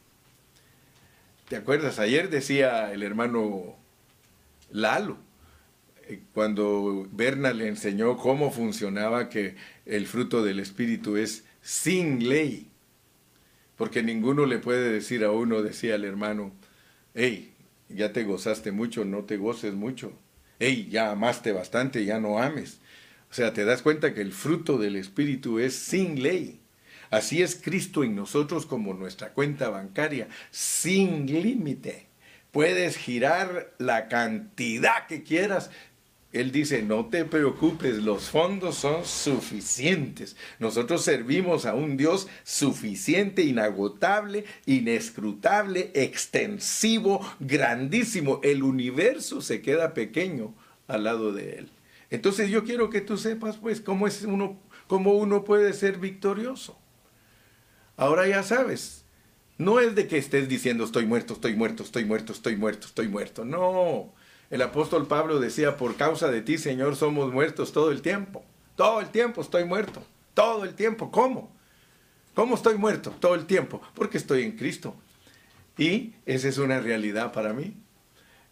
[1.49, 2.01] ¿Te acuerdas?
[2.01, 3.77] Ayer decía el hermano
[4.73, 5.19] Lalo,
[6.09, 9.55] eh, cuando Berna le enseñó cómo funcionaba que
[9.87, 12.73] el fruto del Espíritu es sin ley.
[13.77, 16.51] Porque ninguno le puede decir a uno, decía el hermano,
[17.15, 17.55] hey,
[17.89, 20.12] ya te gozaste mucho, no te goces mucho.
[20.59, 22.80] Ey, ya amaste bastante, ya no ames.
[23.30, 26.61] O sea, te das cuenta que el fruto del Espíritu es sin ley.
[27.11, 32.07] Así es Cristo en nosotros como nuestra cuenta bancaria, sin límite.
[32.51, 35.70] Puedes girar la cantidad que quieras
[36.33, 40.37] él dice, no te preocupes, los fondos son suficientes.
[40.59, 48.41] Nosotros servimos a un Dios suficiente, inagotable, inescrutable, extensivo, grandísimo.
[48.43, 50.55] El universo se queda pequeño
[50.87, 51.70] al lado de Él.
[52.11, 56.79] Entonces yo quiero que tú sepas pues cómo, es uno, cómo uno puede ser victorioso.
[57.97, 59.05] Ahora ya sabes,
[59.59, 63.09] No es de que estés diciendo estoy muerto, estoy muerto, estoy muerto, estoy muerto, estoy
[63.09, 63.45] muerto.
[63.45, 64.14] No.
[64.51, 68.44] El apóstol Pablo decía, por causa de ti, Señor, somos muertos todo el tiempo.
[68.76, 70.03] Todo el tiempo estoy muerto.
[70.34, 71.11] Todo el tiempo.
[71.11, 71.53] ¿Cómo?
[72.34, 73.14] ¿Cómo estoy muerto?
[73.18, 73.82] Todo el tiempo.
[73.94, 74.94] Porque estoy en Cristo.
[75.76, 77.74] Y esa es una realidad para mí.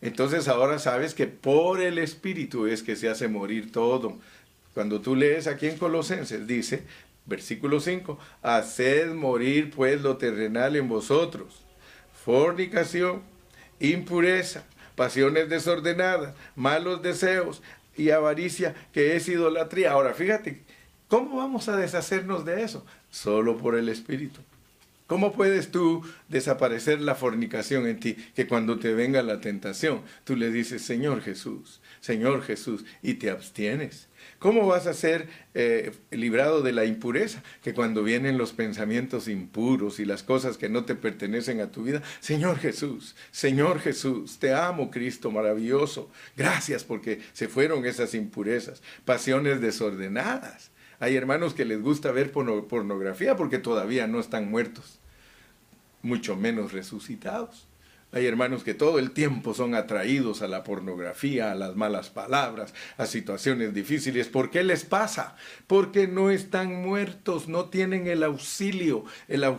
[0.01, 4.19] Entonces ahora sabes que por el Espíritu es que se hace morir todo.
[4.75, 6.85] Cuando tú lees aquí en Colosenses, dice,
[7.25, 11.63] versículo 5, haced morir pues lo terrenal en vosotros,
[12.25, 13.23] fornicación,
[13.81, 14.65] impureza,
[14.97, 17.63] pasiones desordenadas, malos deseos
[17.97, 19.93] y avaricia, que es idolatría.
[19.93, 20.63] Ahora, fíjate,
[21.09, 22.85] ¿cómo vamos a deshacernos de eso?
[23.11, 24.41] Solo por el Espíritu.
[25.07, 28.15] ¿Cómo puedes tú desaparecer la fornicación en ti?
[28.35, 33.31] Que cuando te venga la tentación, tú le dices, Señor Jesús, Señor Jesús, y te
[33.31, 34.09] abstienes.
[34.41, 37.43] ¿Cómo vas a ser eh, librado de la impureza?
[37.63, 41.85] Que cuando vienen los pensamientos impuros y las cosas que no te pertenecen a tu
[41.85, 46.11] vida, Señor Jesús, Señor Jesús, te amo Cristo maravilloso.
[46.37, 50.71] Gracias porque se fueron esas impurezas, pasiones desordenadas.
[50.99, 54.99] Hay hermanos que les gusta ver pornografía porque todavía no están muertos,
[56.03, 57.67] mucho menos resucitados.
[58.13, 62.73] Hay hermanos que todo el tiempo son atraídos a la pornografía, a las malas palabras,
[62.97, 64.29] a situaciones difíciles.
[64.29, 65.37] ¿Por qué les pasa?
[65.67, 69.05] Porque no están muertos, no tienen el auxilio,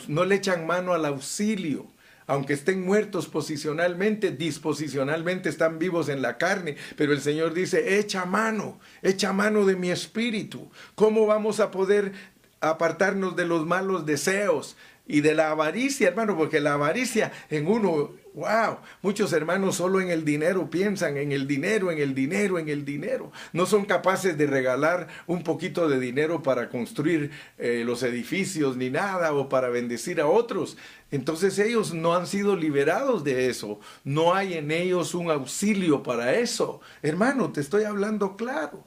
[0.07, 1.87] no le echan mano al auxilio
[2.27, 8.25] aunque estén muertos posicionalmente, disposicionalmente están vivos en la carne, pero el Señor dice, echa
[8.25, 10.69] mano, echa mano de mi espíritu.
[10.95, 12.11] ¿Cómo vamos a poder
[12.59, 14.75] apartarnos de los malos deseos
[15.07, 16.35] y de la avaricia, hermano?
[16.35, 21.47] Porque la avaricia en uno Wow, muchos hermanos solo en el dinero piensan, en el
[21.47, 23.31] dinero, en el dinero, en el dinero.
[23.51, 28.91] No son capaces de regalar un poquito de dinero para construir eh, los edificios ni
[28.91, 30.77] nada o para bendecir a otros.
[31.09, 33.79] Entonces ellos no han sido liberados de eso.
[34.03, 36.79] No hay en ellos un auxilio para eso.
[37.01, 38.85] Hermano, te estoy hablando claro.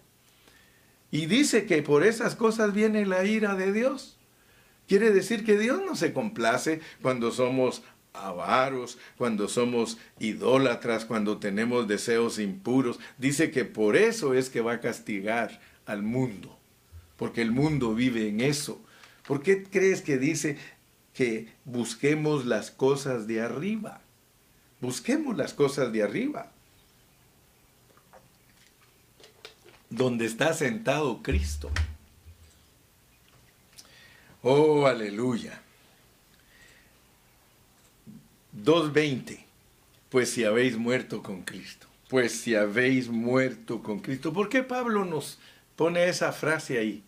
[1.10, 4.16] Y dice que por esas cosas viene la ira de Dios.
[4.86, 7.82] Quiere decir que Dios no se complace cuando somos
[8.12, 12.98] avaros, cuando somos idólatras, cuando tenemos deseos impuros.
[13.18, 16.58] Dice que por eso es que va a castigar al mundo,
[17.16, 18.80] porque el mundo vive en eso.
[19.26, 20.58] ¿Por qué crees que dice
[21.14, 24.00] que busquemos las cosas de arriba?
[24.80, 26.50] Busquemos las cosas de arriba.
[29.90, 31.70] Donde está sentado Cristo.
[34.42, 35.60] Oh, aleluya.
[38.56, 39.38] 2.20.
[40.08, 41.86] Pues si habéis muerto con Cristo.
[42.08, 44.32] Pues si habéis muerto con Cristo.
[44.32, 45.38] ¿Por qué Pablo nos
[45.76, 47.04] pone esa frase ahí?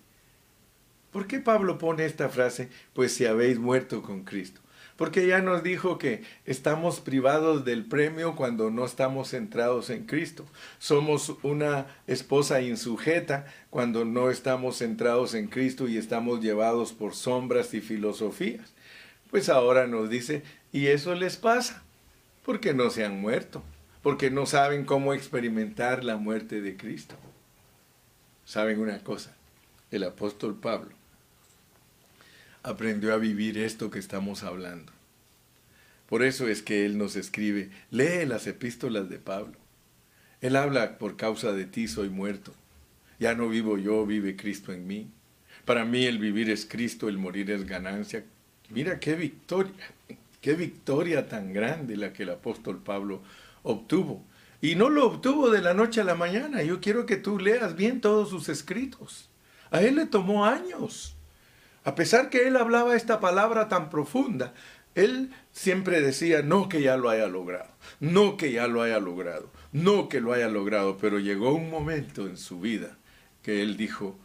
[1.10, 2.70] ¿Por qué Pablo pone esta frase?
[2.94, 4.60] Pues si habéis muerto con Cristo.
[4.96, 10.46] Porque ya nos dijo que estamos privados del premio cuando no estamos centrados en Cristo.
[10.78, 17.74] Somos una esposa insujeta cuando no estamos centrados en Cristo y estamos llevados por sombras
[17.74, 18.72] y filosofías.
[19.30, 20.42] Pues ahora nos dice,
[20.72, 21.82] y eso les pasa
[22.44, 23.62] porque no se han muerto,
[24.02, 27.14] porque no saben cómo experimentar la muerte de Cristo.
[28.44, 29.36] ¿Saben una cosa?
[29.90, 30.90] El apóstol Pablo
[32.62, 34.92] aprendió a vivir esto que estamos hablando.
[36.08, 39.54] Por eso es que él nos escribe, lee las epístolas de Pablo.
[40.40, 42.52] Él habla, por causa de ti soy muerto.
[43.18, 45.08] Ya no vivo yo, vive Cristo en mí.
[45.64, 48.24] Para mí el vivir es Cristo, el morir es ganancia.
[48.68, 49.72] Mira qué victoria.
[50.42, 53.22] Qué victoria tan grande la que el apóstol Pablo
[53.62, 54.24] obtuvo.
[54.60, 56.62] Y no lo obtuvo de la noche a la mañana.
[56.62, 59.30] Yo quiero que tú leas bien todos sus escritos.
[59.70, 61.16] A él le tomó años.
[61.84, 64.52] A pesar que él hablaba esta palabra tan profunda,
[64.96, 67.70] él siempre decía, no que ya lo haya logrado,
[68.00, 72.26] no que ya lo haya logrado, no que lo haya logrado, pero llegó un momento
[72.26, 72.98] en su vida
[73.42, 74.18] que él dijo,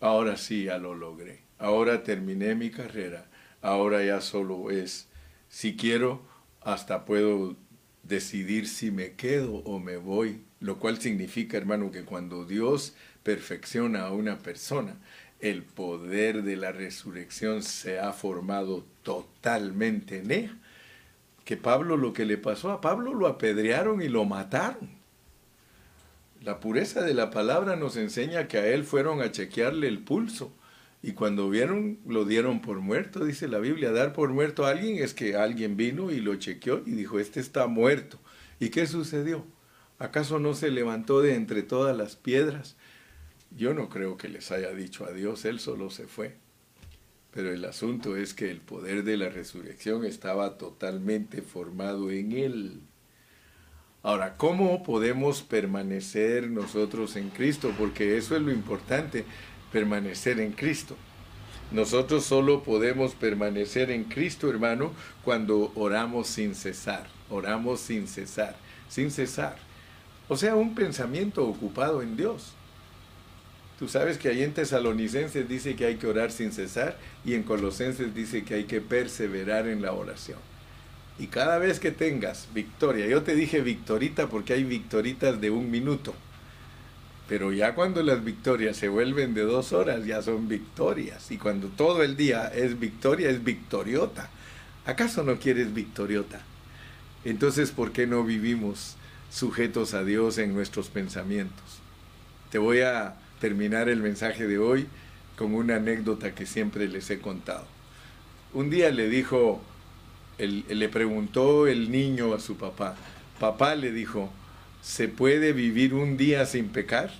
[0.00, 3.26] ahora sí ya lo logré, ahora terminé mi carrera,
[3.62, 5.08] ahora ya solo es
[5.52, 6.22] si quiero,
[6.62, 7.56] hasta puedo
[8.02, 14.06] decidir si me quedo o me voy, lo cual significa, hermano, que cuando Dios perfecciona
[14.06, 14.96] a una persona,
[15.40, 20.56] el poder de la resurrección se ha formado totalmente en ella.
[21.44, 24.88] Que Pablo lo que le pasó a Pablo lo apedrearon y lo mataron.
[26.40, 30.50] La pureza de la palabra nos enseña que a él fueron a chequearle el pulso
[31.02, 33.90] y cuando vieron, lo dieron por muerto, dice la Biblia.
[33.90, 37.40] Dar por muerto a alguien es que alguien vino y lo chequeó y dijo, este
[37.40, 38.20] está muerto.
[38.60, 39.44] ¿Y qué sucedió?
[39.98, 42.76] ¿Acaso no se levantó de entre todas las piedras?
[43.50, 46.36] Yo no creo que les haya dicho adiós, él solo se fue.
[47.32, 52.80] pero el asunto es que el poder de la resurrección estaba totalmente formado en él.
[54.02, 57.72] Ahora, ¿cómo podemos permanecer nosotros en Cristo?
[57.78, 59.24] Porque eso es lo importante,
[59.72, 60.96] permanecer en Cristo.
[61.70, 64.92] Nosotros solo podemos permanecer en Cristo, hermano,
[65.24, 67.06] cuando oramos sin cesar.
[67.30, 68.56] Oramos sin cesar,
[68.88, 69.56] sin cesar.
[70.28, 72.52] O sea, un pensamiento ocupado en Dios.
[73.78, 77.42] Tú sabes que ahí en Tesalonicenses dice que hay que orar sin cesar y en
[77.42, 80.38] Colosenses dice que hay que perseverar en la oración.
[81.18, 85.70] Y cada vez que tengas victoria, yo te dije victorita porque hay victoritas de un
[85.70, 86.14] minuto,
[87.32, 91.30] pero ya cuando las victorias se vuelven de dos horas, ya son victorias.
[91.30, 94.28] Y cuando todo el día es victoria, es victoriota.
[94.84, 96.42] ¿Acaso no quieres victoriota?
[97.24, 98.96] Entonces, ¿por qué no vivimos
[99.30, 101.80] sujetos a Dios en nuestros pensamientos?
[102.50, 104.86] Te voy a terminar el mensaje de hoy
[105.34, 107.64] con una anécdota que siempre les he contado.
[108.52, 109.62] Un día le dijo,
[110.36, 112.94] le preguntó el niño a su papá,
[113.40, 114.30] papá le dijo,
[114.82, 117.10] ¿se puede vivir un día sin pecar?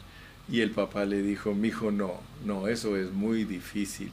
[0.50, 4.10] Y el papá le dijo, mi hijo, no, no, eso es muy difícil.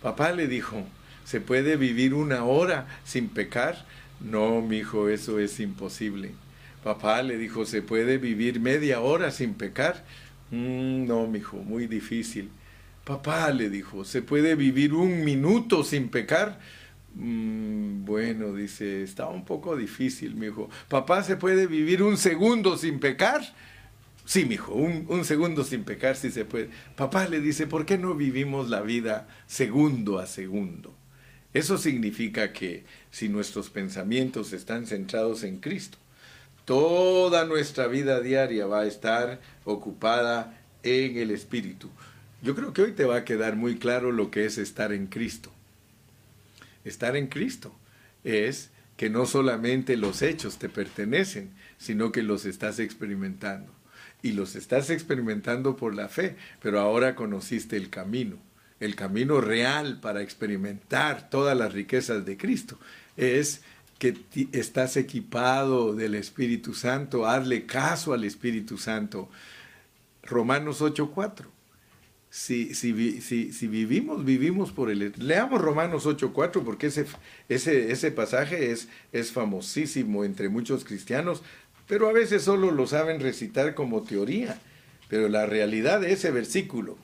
[0.00, 0.84] Papá le dijo,
[1.24, 3.84] ¿se puede vivir una hora sin pecar?
[4.20, 6.30] No, mi hijo, eso es imposible.
[6.84, 10.04] Papá le dijo, ¿se puede vivir media hora sin pecar?
[10.50, 12.50] Mm, no, mi hijo, muy difícil.
[13.04, 16.60] Papá le dijo, ¿se puede vivir un minuto sin pecar?
[17.14, 20.70] Mm, bueno, dice, está un poco difícil, mi hijo.
[20.88, 23.42] Papá, ¿se puede vivir un segundo sin pecar?
[24.24, 26.70] Sí, mi hijo, un, un, segundo sin pecar sí se puede.
[26.96, 30.94] Papá le dice, ¿por qué no vivimos la vida segundo a segundo?
[31.54, 35.98] Eso significa que si nuestros pensamientos están centrados en Cristo,
[36.64, 41.90] toda nuestra vida diaria va a estar ocupada en el Espíritu.
[42.40, 45.06] Yo creo que hoy te va a quedar muy claro lo que es estar en
[45.08, 45.52] Cristo.
[46.84, 47.74] Estar en Cristo
[48.24, 53.72] es que no solamente los hechos te pertenecen, sino que los estás experimentando.
[54.22, 58.36] Y los estás experimentando por la fe, pero ahora conociste el camino.
[58.78, 62.78] El camino real para experimentar todas las riquezas de Cristo
[63.16, 63.62] es
[63.98, 64.16] que
[64.52, 69.28] estás equipado del Espíritu Santo, hazle caso al Espíritu Santo.
[70.24, 71.46] Romanos 8:4
[72.32, 75.12] si, si, si, vivimos, vivimos por el...
[75.18, 77.04] Leamos Romanos 8.4 porque ese,
[77.50, 81.42] ese, ese pasaje es, es famosísimo entre muchos cristianos,
[81.86, 84.58] pero a veces solo lo saben recitar como teoría.
[85.10, 86.96] Pero la realidad de ese versículo,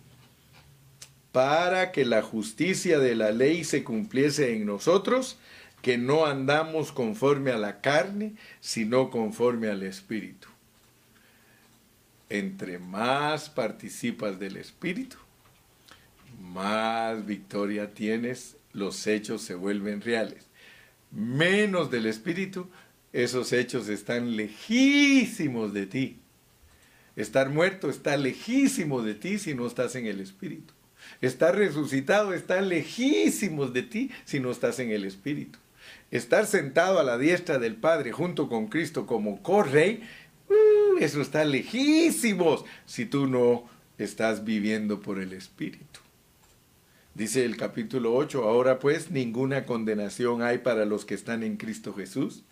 [1.31, 5.39] para que la justicia de la ley se cumpliese en nosotros,
[5.83, 10.49] que no andamos conforme a la carne, sino conforme al Espíritu
[12.31, 15.17] entre más participas del Espíritu,
[16.41, 20.47] más victoria tienes, los hechos se vuelven reales.
[21.11, 22.69] Menos del Espíritu,
[23.13, 26.19] esos hechos están lejísimos de ti.
[27.17, 30.73] Estar muerto está lejísimo de ti si no estás en el Espíritu.
[31.21, 35.59] Estar resucitado está lejísimos de ti si no estás en el Espíritu.
[36.11, 40.03] Estar sentado a la diestra del Padre junto con Cristo como correy
[40.49, 43.69] Uh, eso está lejísimos si tú no
[43.99, 46.01] estás viviendo por el Espíritu.
[47.15, 51.93] Dice el capítulo 8, ahora pues ninguna condenación hay para los que están en Cristo
[51.93, 52.45] Jesús,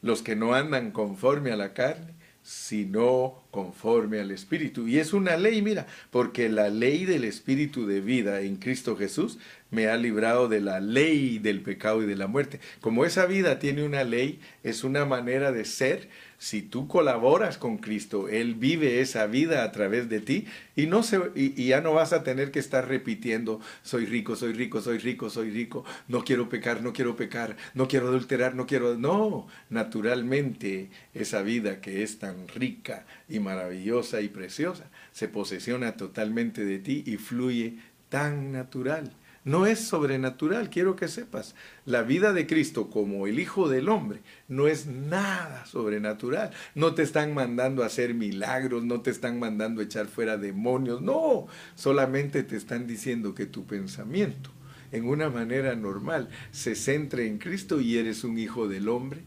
[0.00, 4.88] los que no andan conforme a la carne, sino conforme al Espíritu.
[4.88, 9.38] Y es una ley, mira, porque la ley del Espíritu de vida en Cristo Jesús
[9.70, 12.60] me ha librado de la ley del pecado y de la muerte.
[12.80, 16.08] Como esa vida tiene una ley, es una manera de ser,
[16.38, 20.86] si tú colaboras con Cristo, Él vive esa vida a través de ti y,
[21.66, 25.50] ya no vas a tener que estar repitiendo, soy rico, soy rico, soy rico, soy
[25.50, 28.96] rico, no quiero pecar, no quiero pecar, no quiero adulterar, no quiero...
[28.96, 36.64] No, naturalmente esa vida que es tan rica y maravillosa y preciosa se posesiona totalmente
[36.64, 37.78] de ti y fluye
[38.08, 39.12] tan natural.
[39.44, 41.54] No es sobrenatural, quiero que sepas.
[41.86, 46.50] La vida de Cristo como el Hijo del Hombre no es nada sobrenatural.
[46.74, 51.00] No te están mandando a hacer milagros, no te están mandando a echar fuera demonios,
[51.00, 51.46] no.
[51.74, 54.50] Solamente te están diciendo que tu pensamiento
[54.92, 59.22] en una manera normal se centre en Cristo y eres un Hijo del Hombre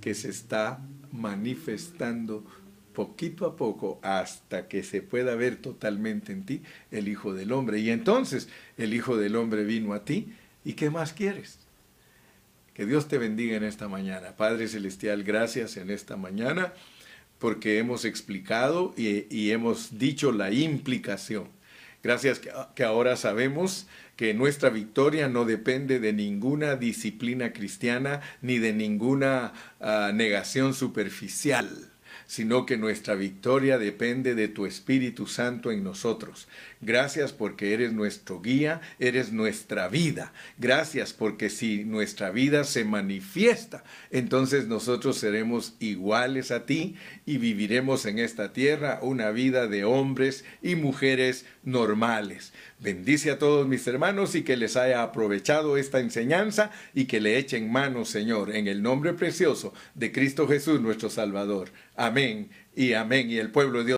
[0.00, 0.80] que se está
[1.12, 2.44] manifestando
[2.92, 7.78] poquito a poco hasta que se pueda ver totalmente en ti el Hijo del Hombre.
[7.78, 10.32] Y entonces el Hijo del Hombre vino a ti.
[10.64, 11.58] ¿Y qué más quieres?
[12.74, 14.36] Que Dios te bendiga en esta mañana.
[14.36, 16.72] Padre Celestial, gracias en esta mañana
[17.38, 21.48] porque hemos explicado y, hemos dicho la implicación
[22.02, 22.40] Gracias
[22.74, 23.86] que ahora sabemos
[24.16, 31.89] que nuestra victoria no depende de ninguna disciplina cristiana ni de ninguna uh, negación superficial
[32.30, 36.46] sino que nuestra victoria depende de tu Espíritu Santo en nosotros.
[36.80, 40.32] Gracias porque eres nuestro guía, eres nuestra vida.
[40.56, 46.94] Gracias porque si nuestra vida se manifiesta, entonces nosotros seremos iguales a ti
[47.26, 52.52] y viviremos en esta tierra una vida de hombres y mujeres normales.
[52.78, 57.38] Bendice a todos mis hermanos y que les haya aprovechado esta enseñanza y que le
[57.38, 61.70] echen mano, Señor, en el nombre precioso de Cristo Jesús, nuestro Salvador.
[61.96, 63.30] Amén y amén.
[63.30, 63.88] Y el pueblo de Dios.